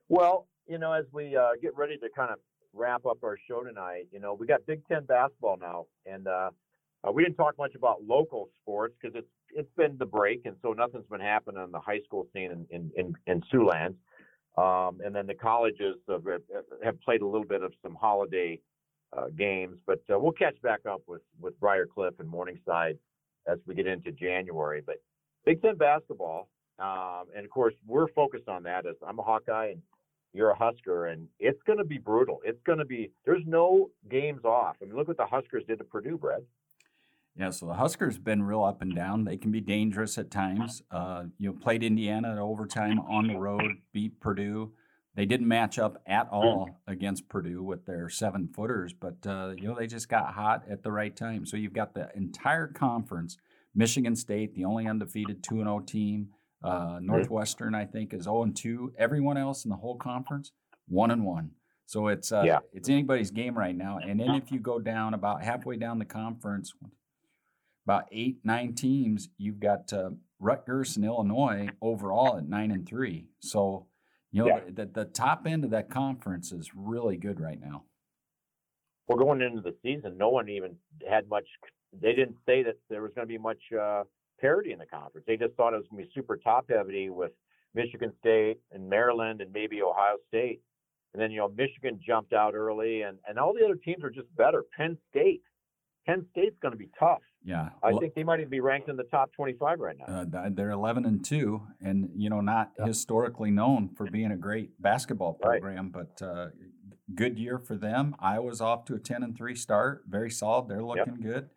Well, 0.09 0.47
you 0.67 0.77
know, 0.77 0.93
as 0.93 1.05
we 1.11 1.35
uh, 1.35 1.49
get 1.61 1.75
ready 1.75 1.97
to 1.97 2.09
kind 2.15 2.31
of 2.31 2.39
wrap 2.73 3.05
up 3.05 3.19
our 3.23 3.37
show 3.47 3.63
tonight, 3.63 4.07
you 4.11 4.19
know, 4.19 4.33
we 4.33 4.47
got 4.47 4.65
Big 4.65 4.81
Ten 4.87 5.05
basketball 5.05 5.57
now, 5.61 5.85
and 6.05 6.27
uh, 6.27 6.49
uh, 7.07 7.11
we 7.11 7.23
didn't 7.23 7.37
talk 7.37 7.55
much 7.57 7.75
about 7.75 8.03
local 8.03 8.49
sports 8.61 8.95
because 8.99 9.15
it's 9.15 9.27
it's 9.51 9.71
been 9.77 9.95
the 9.99 10.05
break, 10.05 10.41
and 10.45 10.55
so 10.63 10.73
nothing's 10.73 11.05
been 11.09 11.21
happening 11.21 11.61
on 11.61 11.71
the 11.71 11.79
high 11.79 12.01
school 12.05 12.27
scene 12.33 12.51
in 12.51 12.65
in 12.71 12.91
in, 12.97 13.13
in 13.27 13.41
Siouxland. 13.53 13.95
Um, 14.57 15.01
and 15.03 15.13
then 15.13 15.27
the 15.27 15.33
colleges 15.33 15.97
have, 16.07 16.23
have 16.81 17.01
played 17.01 17.21
a 17.21 17.27
little 17.27 17.45
bit 17.45 17.61
of 17.61 17.73
some 17.83 17.93
holiday 17.93 18.61
uh, 19.17 19.27
games, 19.37 19.79
but 19.85 20.01
uh, 20.13 20.19
we'll 20.19 20.31
catch 20.31 20.61
back 20.61 20.81
up 20.89 21.01
with 21.07 21.21
with 21.39 21.59
Briarcliff 21.59 22.19
and 22.19 22.29
Morningside 22.29 22.97
as 23.47 23.59
we 23.65 23.75
get 23.75 23.87
into 23.87 24.11
January. 24.11 24.81
But 24.85 25.01
Big 25.45 25.61
Ten 25.61 25.75
basketball, 25.75 26.49
um, 26.79 27.25
and 27.35 27.45
of 27.45 27.51
course 27.51 27.73
we're 27.85 28.07
focused 28.09 28.47
on 28.47 28.63
that. 28.63 28.85
As 28.85 28.95
I'm 29.07 29.19
a 29.19 29.23
Hawkeye 29.23 29.67
and 29.67 29.81
you're 30.33 30.49
a 30.49 30.57
Husker, 30.57 31.07
and 31.07 31.27
it's 31.39 31.61
going 31.65 31.77
to 31.77 31.85
be 31.85 31.97
brutal. 31.97 32.41
It's 32.43 32.61
going 32.65 32.79
to 32.79 32.85
be. 32.85 33.11
There's 33.25 33.43
no 33.45 33.89
games 34.09 34.43
off. 34.43 34.75
I 34.81 34.85
mean, 34.85 34.95
look 34.95 35.07
what 35.07 35.17
the 35.17 35.25
Huskers 35.25 35.63
did 35.67 35.77
to 35.77 35.85
Purdue, 35.85 36.17
Brad. 36.17 36.43
Yeah, 37.37 37.49
so 37.49 37.65
the 37.65 37.73
Huskers 37.73 38.17
been 38.17 38.43
real 38.43 38.63
up 38.63 38.81
and 38.81 38.95
down. 38.95 39.25
They 39.25 39.35
can 39.35 39.51
be 39.51 39.59
dangerous 39.59 40.17
at 40.17 40.31
times. 40.31 40.81
Uh, 40.89 41.25
you 41.37 41.49
know, 41.49 41.57
played 41.57 41.83
Indiana 41.83 42.31
at 42.31 42.37
overtime 42.37 42.99
on 42.99 43.27
the 43.27 43.35
road, 43.35 43.75
beat 43.91 44.19
Purdue. 44.21 44.71
They 45.15 45.25
didn't 45.25 45.47
match 45.47 45.79
up 45.79 46.01
at 46.05 46.27
all 46.29 46.81
against 46.87 47.29
Purdue 47.29 47.63
with 47.63 47.85
their 47.85 48.09
seven 48.09 48.49
footers, 48.53 48.93
but 48.93 49.25
uh, 49.25 49.53
you 49.55 49.67
know 49.67 49.75
they 49.75 49.87
just 49.87 50.09
got 50.09 50.33
hot 50.33 50.63
at 50.69 50.83
the 50.83 50.91
right 50.91 51.15
time. 51.15 51.45
So 51.45 51.55
you've 51.57 51.73
got 51.73 51.93
the 51.93 52.09
entire 52.15 52.67
conference. 52.67 53.37
Michigan 53.73 54.15
State, 54.15 54.55
the 54.55 54.65
only 54.65 54.87
undefeated 54.87 55.43
two 55.43 55.55
and 55.55 55.65
zero 55.67 55.79
team. 55.79 56.29
Uh, 56.63 56.99
Northwestern, 57.01 57.75
I 57.75 57.85
think, 57.85 58.13
is 58.13 58.23
zero 58.23 58.43
and 58.43 58.55
two. 58.55 58.93
Everyone 58.97 59.37
else 59.37 59.63
in 59.65 59.69
the 59.69 59.75
whole 59.77 59.97
conference, 59.97 60.51
one 60.87 61.11
and 61.11 61.23
one. 61.25 61.51
So 61.85 62.07
it's 62.07 62.31
uh, 62.31 62.43
Yeah. 62.45 62.59
it's 62.73 62.89
anybody's 62.89 63.31
game 63.31 63.57
right 63.57 63.75
now. 63.75 63.99
And 63.99 64.19
then 64.19 64.31
if 64.35 64.51
you 64.51 64.59
go 64.59 64.79
down 64.79 65.13
about 65.13 65.43
halfway 65.43 65.77
down 65.77 65.99
the 65.99 66.05
conference, 66.05 66.73
about 67.85 68.05
eight, 68.11 68.39
nine 68.43 68.73
teams. 68.73 69.29
You've 69.37 69.59
got 69.59 69.93
uh, 69.93 70.09
Rutgers 70.39 70.97
and 70.97 71.05
Illinois 71.05 71.69
overall 71.81 72.37
at 72.37 72.47
nine 72.47 72.71
and 72.71 72.87
three. 72.87 73.27
So, 73.39 73.85
you 74.35 74.41
know, 74.43 74.47
Yeah. 74.57 74.59
the, 74.69 74.85
the 74.85 75.05
top 75.05 75.47
end 75.47 75.63
of 75.63 75.69
that 75.71 75.89
conference 75.89 76.51
is 76.51 76.75
really 76.75 77.15
good 77.15 77.39
right 77.39 77.59
now. 77.59 77.85
Well, 79.07 79.17
going 79.17 79.41
into 79.41 79.61
the 79.61 79.75
season, 79.81 80.17
no 80.17 80.29
one 80.29 80.49
even 80.49 80.75
had 81.09 81.29
much. 81.29 81.45
They 81.93 82.13
didn't 82.13 82.37
say 82.45 82.63
that 82.63 82.75
there 82.89 83.01
was 83.01 83.11
going 83.15 83.25
to 83.27 83.31
be 83.31 83.37
much 83.37 83.61
uh, 83.71 84.03
parity 84.41 84.73
in 84.73 84.79
the 84.79 84.85
conference. 84.85 85.25
They 85.25 85.37
just 85.37 85.53
thought 85.55 85.73
it 85.73 85.77
was 85.77 85.85
going 85.89 86.03
to 86.03 86.07
be 86.07 86.13
super 86.13 86.35
top 86.35 86.65
heavy 86.69 87.09
with 87.09 87.31
Michigan 87.73 88.11
State 88.19 88.57
and 88.73 88.89
Maryland 88.89 89.39
and 89.39 89.53
maybe 89.53 89.81
Ohio 89.81 90.17
State. 90.27 90.59
And 91.13 91.21
then 91.21 91.31
you 91.31 91.37
know 91.37 91.47
Michigan 91.47 91.97
jumped 92.05 92.33
out 92.33 92.55
early, 92.55 93.03
and 93.03 93.17
and 93.25 93.39
all 93.39 93.53
the 93.53 93.63
other 93.63 93.75
teams 93.77 94.03
are 94.03 94.09
just 94.09 94.27
better. 94.35 94.63
Penn 94.75 94.97
State, 95.11 95.43
Penn 96.05 96.25
State's 96.31 96.57
going 96.61 96.73
to 96.73 96.77
be 96.77 96.89
tough. 96.99 97.21
Yeah, 97.45 97.69
I 97.83 97.91
Well, 97.91 97.99
think 97.99 98.15
they 98.15 98.23
might 98.23 98.39
even 98.39 98.49
be 98.49 98.59
ranked 98.59 98.89
in 98.89 98.95
the 98.97 99.03
top 99.03 99.31
25 99.33 99.79
right 99.79 99.95
now. 99.99 100.05
uh, 100.05 100.49
they're 100.49 100.71
eleven 100.71 101.05
and 101.05 101.23
two, 101.23 101.61
and 101.79 102.09
you 102.15 102.27
know, 102.29 102.41
not 102.41 102.71
Yeah. 102.79 102.85
historically 102.87 103.51
known 103.51 103.89
for 103.89 104.09
being 104.09 104.31
a 104.31 104.35
great 104.37 104.81
basketball 104.81 105.33
Right. 105.43 105.61
program, 105.61 105.89
but 105.89 106.19
uh, 106.23 106.49
good 107.13 107.37
year 107.37 107.59
for 107.59 107.75
them. 107.77 108.15
Iowa's 108.19 108.61
off 108.61 108.85
to 108.85 108.95
a 108.95 108.99
ten 108.99 109.21
and 109.21 109.37
three 109.37 109.53
start, 109.53 110.05
very 110.07 110.31
solid. 110.31 110.67
They're 110.67 110.83
looking 110.83 111.15
good. 111.21 111.51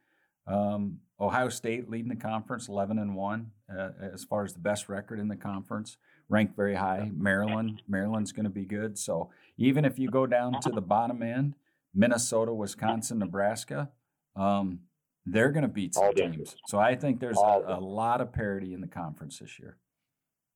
Um, 0.47 1.01
Ohio 1.19 1.49
State 1.49 1.89
leading 1.89 2.11
the 2.11 2.17
conference, 2.17 2.69
eleven 2.69 2.99
and 2.99 3.17
one, 3.17 3.53
uh, 3.75 3.93
as 3.99 4.25
far 4.25 4.45
as 4.45 4.53
the 4.53 4.61
best 4.61 4.91
record 4.91 5.19
in 5.19 5.29
the 5.29 5.37
conference, 5.37 5.97
ranked 6.29 6.55
very 6.55 6.75
high. 6.75 7.11
Maryland, 7.15 7.81
Maryland's 7.89 8.33
going 8.33 8.45
to 8.45 8.51
be 8.51 8.67
good. 8.67 8.99
So 8.99 9.31
even 9.57 9.87
if 9.87 9.99
you 9.99 10.11
go 10.11 10.27
down 10.27 10.61
to 10.61 10.71
the 10.71 10.83
bottom 10.83 11.23
end, 11.23 11.55
Minnesota, 11.95 12.53
Wisconsin, 12.53 13.19
Nebraska, 13.21 13.91
um, 14.37 14.81
they're 15.33 15.51
going 15.51 15.63
to 15.63 15.69
beat 15.69 15.95
some 15.95 16.05
All 16.05 16.13
teams. 16.13 16.57
So 16.67 16.79
I 16.79 16.95
think 16.95 17.21
there's 17.21 17.39
a, 17.39 17.63
a 17.67 17.81
lot 17.81 18.21
of 18.21 18.33
parity 18.33 18.75
in 18.75 18.81
the 18.81 18.87
conference 18.87 19.39
this 19.39 19.59
year. 19.59 19.77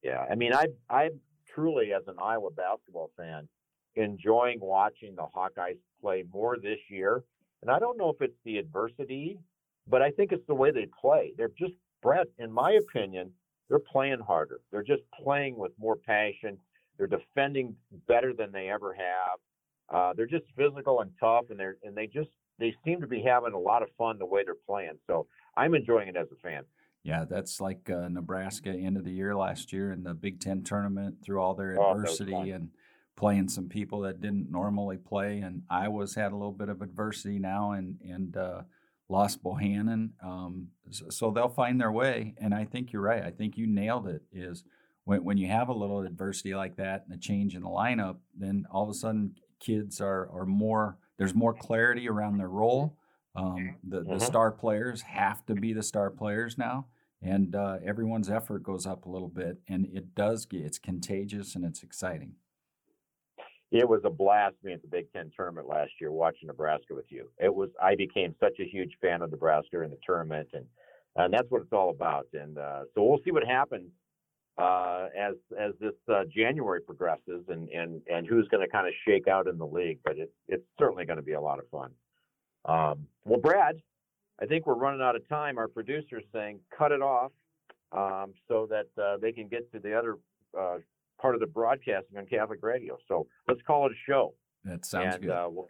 Yeah, 0.03 0.25
I 0.31 0.35
mean, 0.35 0.53
I 0.53 0.67
I 0.91 1.11
truly, 1.55 1.93
as 1.93 2.03
an 2.09 2.17
Iowa 2.21 2.51
basketball 2.51 3.11
fan, 3.17 3.49
enjoying 3.95 4.59
watching 4.61 5.15
the 5.15 5.27
Hawkeyes 5.35 5.79
play 6.01 6.25
more 6.33 6.57
this 6.57 6.79
year. 6.89 7.23
And 7.63 7.71
I 7.71 7.79
don't 7.79 7.97
know 7.97 8.11
if 8.11 8.21
it's 8.21 8.39
the 8.45 8.59
adversity, 8.59 9.39
but 9.87 10.03
I 10.03 10.11
think 10.11 10.33
it's 10.33 10.47
the 10.49 10.55
way 10.55 10.73
they 10.73 10.89
play. 11.01 11.33
They're 11.37 11.51
just 11.57 11.75
Brett, 12.03 12.27
in 12.39 12.51
my 12.51 12.73
opinion, 12.73 13.31
they're 13.69 13.79
playing 13.79 14.19
harder. 14.21 14.61
They're 14.73 14.83
just 14.83 15.03
playing 15.23 15.57
with 15.57 15.73
more 15.79 15.97
passion. 15.97 16.59
They're 16.99 17.07
defending 17.07 17.77
better 18.09 18.33
than 18.35 18.51
they 18.51 18.69
ever 18.69 18.95
have. 18.95 19.39
Uh, 19.95 20.13
they're 20.17 20.27
just 20.27 20.45
physical 20.57 21.01
and 21.01 21.13
tough, 21.21 21.45
and 21.51 21.59
they're 21.59 21.77
and 21.85 21.97
they 21.97 22.07
just 22.07 22.31
they 22.59 22.75
seem 22.85 23.01
to 23.01 23.07
be 23.07 23.23
having 23.23 23.53
a 23.53 23.59
lot 23.59 23.83
of 23.83 23.89
fun 23.99 24.19
the 24.19 24.27
way 24.27 24.43
they're 24.45 24.55
playing. 24.67 24.99
So 25.07 25.27
I'm 25.57 25.75
enjoying 25.75 26.09
it 26.09 26.17
as 26.17 26.29
a 26.33 26.37
fan. 26.37 26.65
Yeah, 27.05 27.25
that's 27.29 27.61
like 27.61 27.91
uh, 27.91 28.09
Nebraska 28.09 28.71
end 28.71 28.97
of 28.97 29.05
the 29.05 29.11
year 29.13 29.35
last 29.35 29.73
year 29.73 29.93
in 29.93 30.05
the 30.05 30.15
Big 30.15 30.41
Ten 30.41 30.63
tournament 30.63 31.17
through 31.25 31.41
all 31.41 31.55
their 31.55 31.77
Oh, 31.81 31.93
adversity 31.93 32.51
and 32.51 32.71
playing 33.17 33.49
some 33.49 33.69
people 33.69 34.01
that 34.03 34.21
didn't 34.21 34.51
normally 34.51 34.99
play. 34.99 35.41
And 35.41 35.63
Iowa's 35.69 36.15
had 36.15 36.33
a 36.33 36.37
little 36.37 36.53
bit 36.53 36.69
of 36.69 36.81
adversity 36.81 37.39
now 37.41 37.73
and 37.73 37.97
and 38.03 38.37
uh, 38.37 38.63
lost 39.09 39.43
Bohannon, 39.43 40.11
um, 40.23 40.69
so, 40.91 41.09
so 41.11 41.31
they'll 41.31 41.49
find 41.49 41.81
their 41.81 41.93
way. 41.93 42.35
And 42.39 42.55
I 42.55 42.65
think 42.65 42.93
you're 42.93 43.03
right. 43.03 43.23
I 43.23 43.31
think 43.31 43.57
you 43.59 43.67
nailed 43.67 44.09
it. 44.09 44.23
Is 44.33 44.65
when 45.05 45.25
when 45.25 45.37
you 45.39 45.49
have 45.49 45.69
a 45.69 45.75
little 45.75 46.01
adversity 46.01 46.55
like 46.55 46.77
that 46.77 47.05
and 47.05 47.15
a 47.15 47.21
change 47.21 47.55
in 47.55 47.63
the 47.63 47.69
lineup, 47.69 48.17
then 48.37 48.65
all 48.71 48.85
of 48.85 48.91
a 48.91 48.95
sudden 48.95 49.35
kids 49.61 50.01
are 50.01 50.29
are 50.33 50.47
more. 50.47 50.99
There's 51.23 51.35
more 51.37 51.55
clarity 51.55 52.09
around 52.09 52.39
their 52.39 52.49
role. 52.49 52.99
Um, 53.37 53.77
the, 53.85 54.01
the 54.01 54.17
Mhm. 54.17 54.21
star 54.23 54.51
players 54.51 55.03
have 55.03 55.47
to 55.47 55.55
be 55.55 55.73
the 55.73 55.83
star 55.85 56.11
players 56.11 56.59
now, 56.59 56.89
and 57.23 57.55
uh, 57.55 57.79
everyone's 57.85 58.29
effort 58.29 58.65
goes 58.65 58.87
up 58.89 59.07
a 59.07 59.09
little 59.09 59.29
bit, 59.29 59.59
and 59.69 59.87
it 59.87 60.17
does 60.17 60.47
get 60.47 60.63
it's 60.65 60.81
contagious 60.81 61.55
and 61.55 61.65
it's 61.65 61.85
exciting. 61.85 62.35
It 63.71 63.89
was 63.89 64.01
a 64.05 64.11
blast 64.11 64.57
being 64.63 64.75
at 64.75 64.83
the 64.83 64.89
Big 64.89 65.11
Ten 65.13 65.31
tournament 65.35 65.69
last 65.69 65.93
year, 66.01 66.11
watching 66.11 66.49
Nebraska 66.49 66.93
with 66.95 67.11
you. 67.11 67.31
It 67.39 67.55
was 67.55 67.71
I 67.81 67.95
became 67.95 68.35
such 68.41 68.59
a 68.59 68.65
huge 68.65 68.99
fan 69.01 69.23
of 69.23 69.31
Nebraska 69.31 69.81
in 69.83 69.91
the 69.91 69.99
tournament, 70.05 70.49
and 70.53 70.67
and 71.15 71.33
that's 71.33 71.49
what 71.51 71.63
it's 71.63 71.73
all 71.73 71.91
about. 71.91 72.27
And 72.35 72.59
uh, 72.59 72.85
so 72.95 73.05
we'll 73.05 73.21
see 73.25 73.31
what 73.31 73.45
happens 73.47 73.93
uh, 74.59 75.07
as 75.19 75.35
as 75.59 75.73
this 75.81 75.95
uh, 76.13 76.23
January 76.35 76.81
progresses, 76.81 77.45
and 77.49 77.69
and 77.71 78.03
and 78.13 78.27
who's 78.27 78.47
going 78.49 78.65
to 78.65 78.71
kind 78.71 78.87
of 78.87 78.93
shake 79.07 79.29
out 79.29 79.47
in 79.47 79.59
the 79.59 79.67
league. 79.67 79.99
But 80.05 80.19
it, 80.19 80.33
it's 80.49 80.65
certainly 80.79 81.05
going 81.05 81.17
to 81.19 81.23
be 81.23 81.33
a 81.33 81.41
lot 81.41 81.59
of 81.59 81.69
fun. 81.71 81.91
Um, 82.65 83.07
well, 83.25 83.41
Brad, 83.41 83.77
I 84.41 84.47
think 84.47 84.67
we're 84.67 84.75
running 84.75 85.01
out 85.03 85.17
of 85.17 85.27
time. 85.29 85.59
Our 85.59 85.69
producer's 85.69 86.25
saying 86.33 86.61
cut 86.77 86.93
it 86.93 87.03
off 87.03 87.33
um, 87.93 88.35
so 88.49 88.69
that 88.71 89.03
uh, 89.03 89.17
they 89.21 89.33
can 89.33 89.49
get 89.49 89.71
to 89.73 89.79
the 89.81 89.97
other 89.97 90.19
uh, 90.59 90.79
part 91.21 91.35
of 91.35 91.41
the 91.41 91.47
broadcasting 91.47 92.19
on 92.19 92.27
Catholic 92.27 92.63
Radio. 92.63 92.99
So 93.09 93.27
let's 93.49 93.61
call 93.67 93.87
it 93.87 93.93
a 93.93 94.11
show, 94.11 94.35
That 94.65 94.85
sounds 94.85 95.15
and 95.15 95.25
good. 95.25 95.31
uh, 95.31 95.49
we'll 95.51 95.69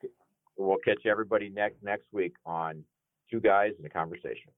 we'll 0.56 0.78
catch 0.84 1.06
everybody 1.06 1.48
next 1.48 1.76
next 1.82 2.06
week 2.12 2.34
on 2.44 2.82
Two 3.30 3.40
Guys 3.40 3.72
in 3.78 3.86
a 3.86 3.90
Conversation. 3.90 4.50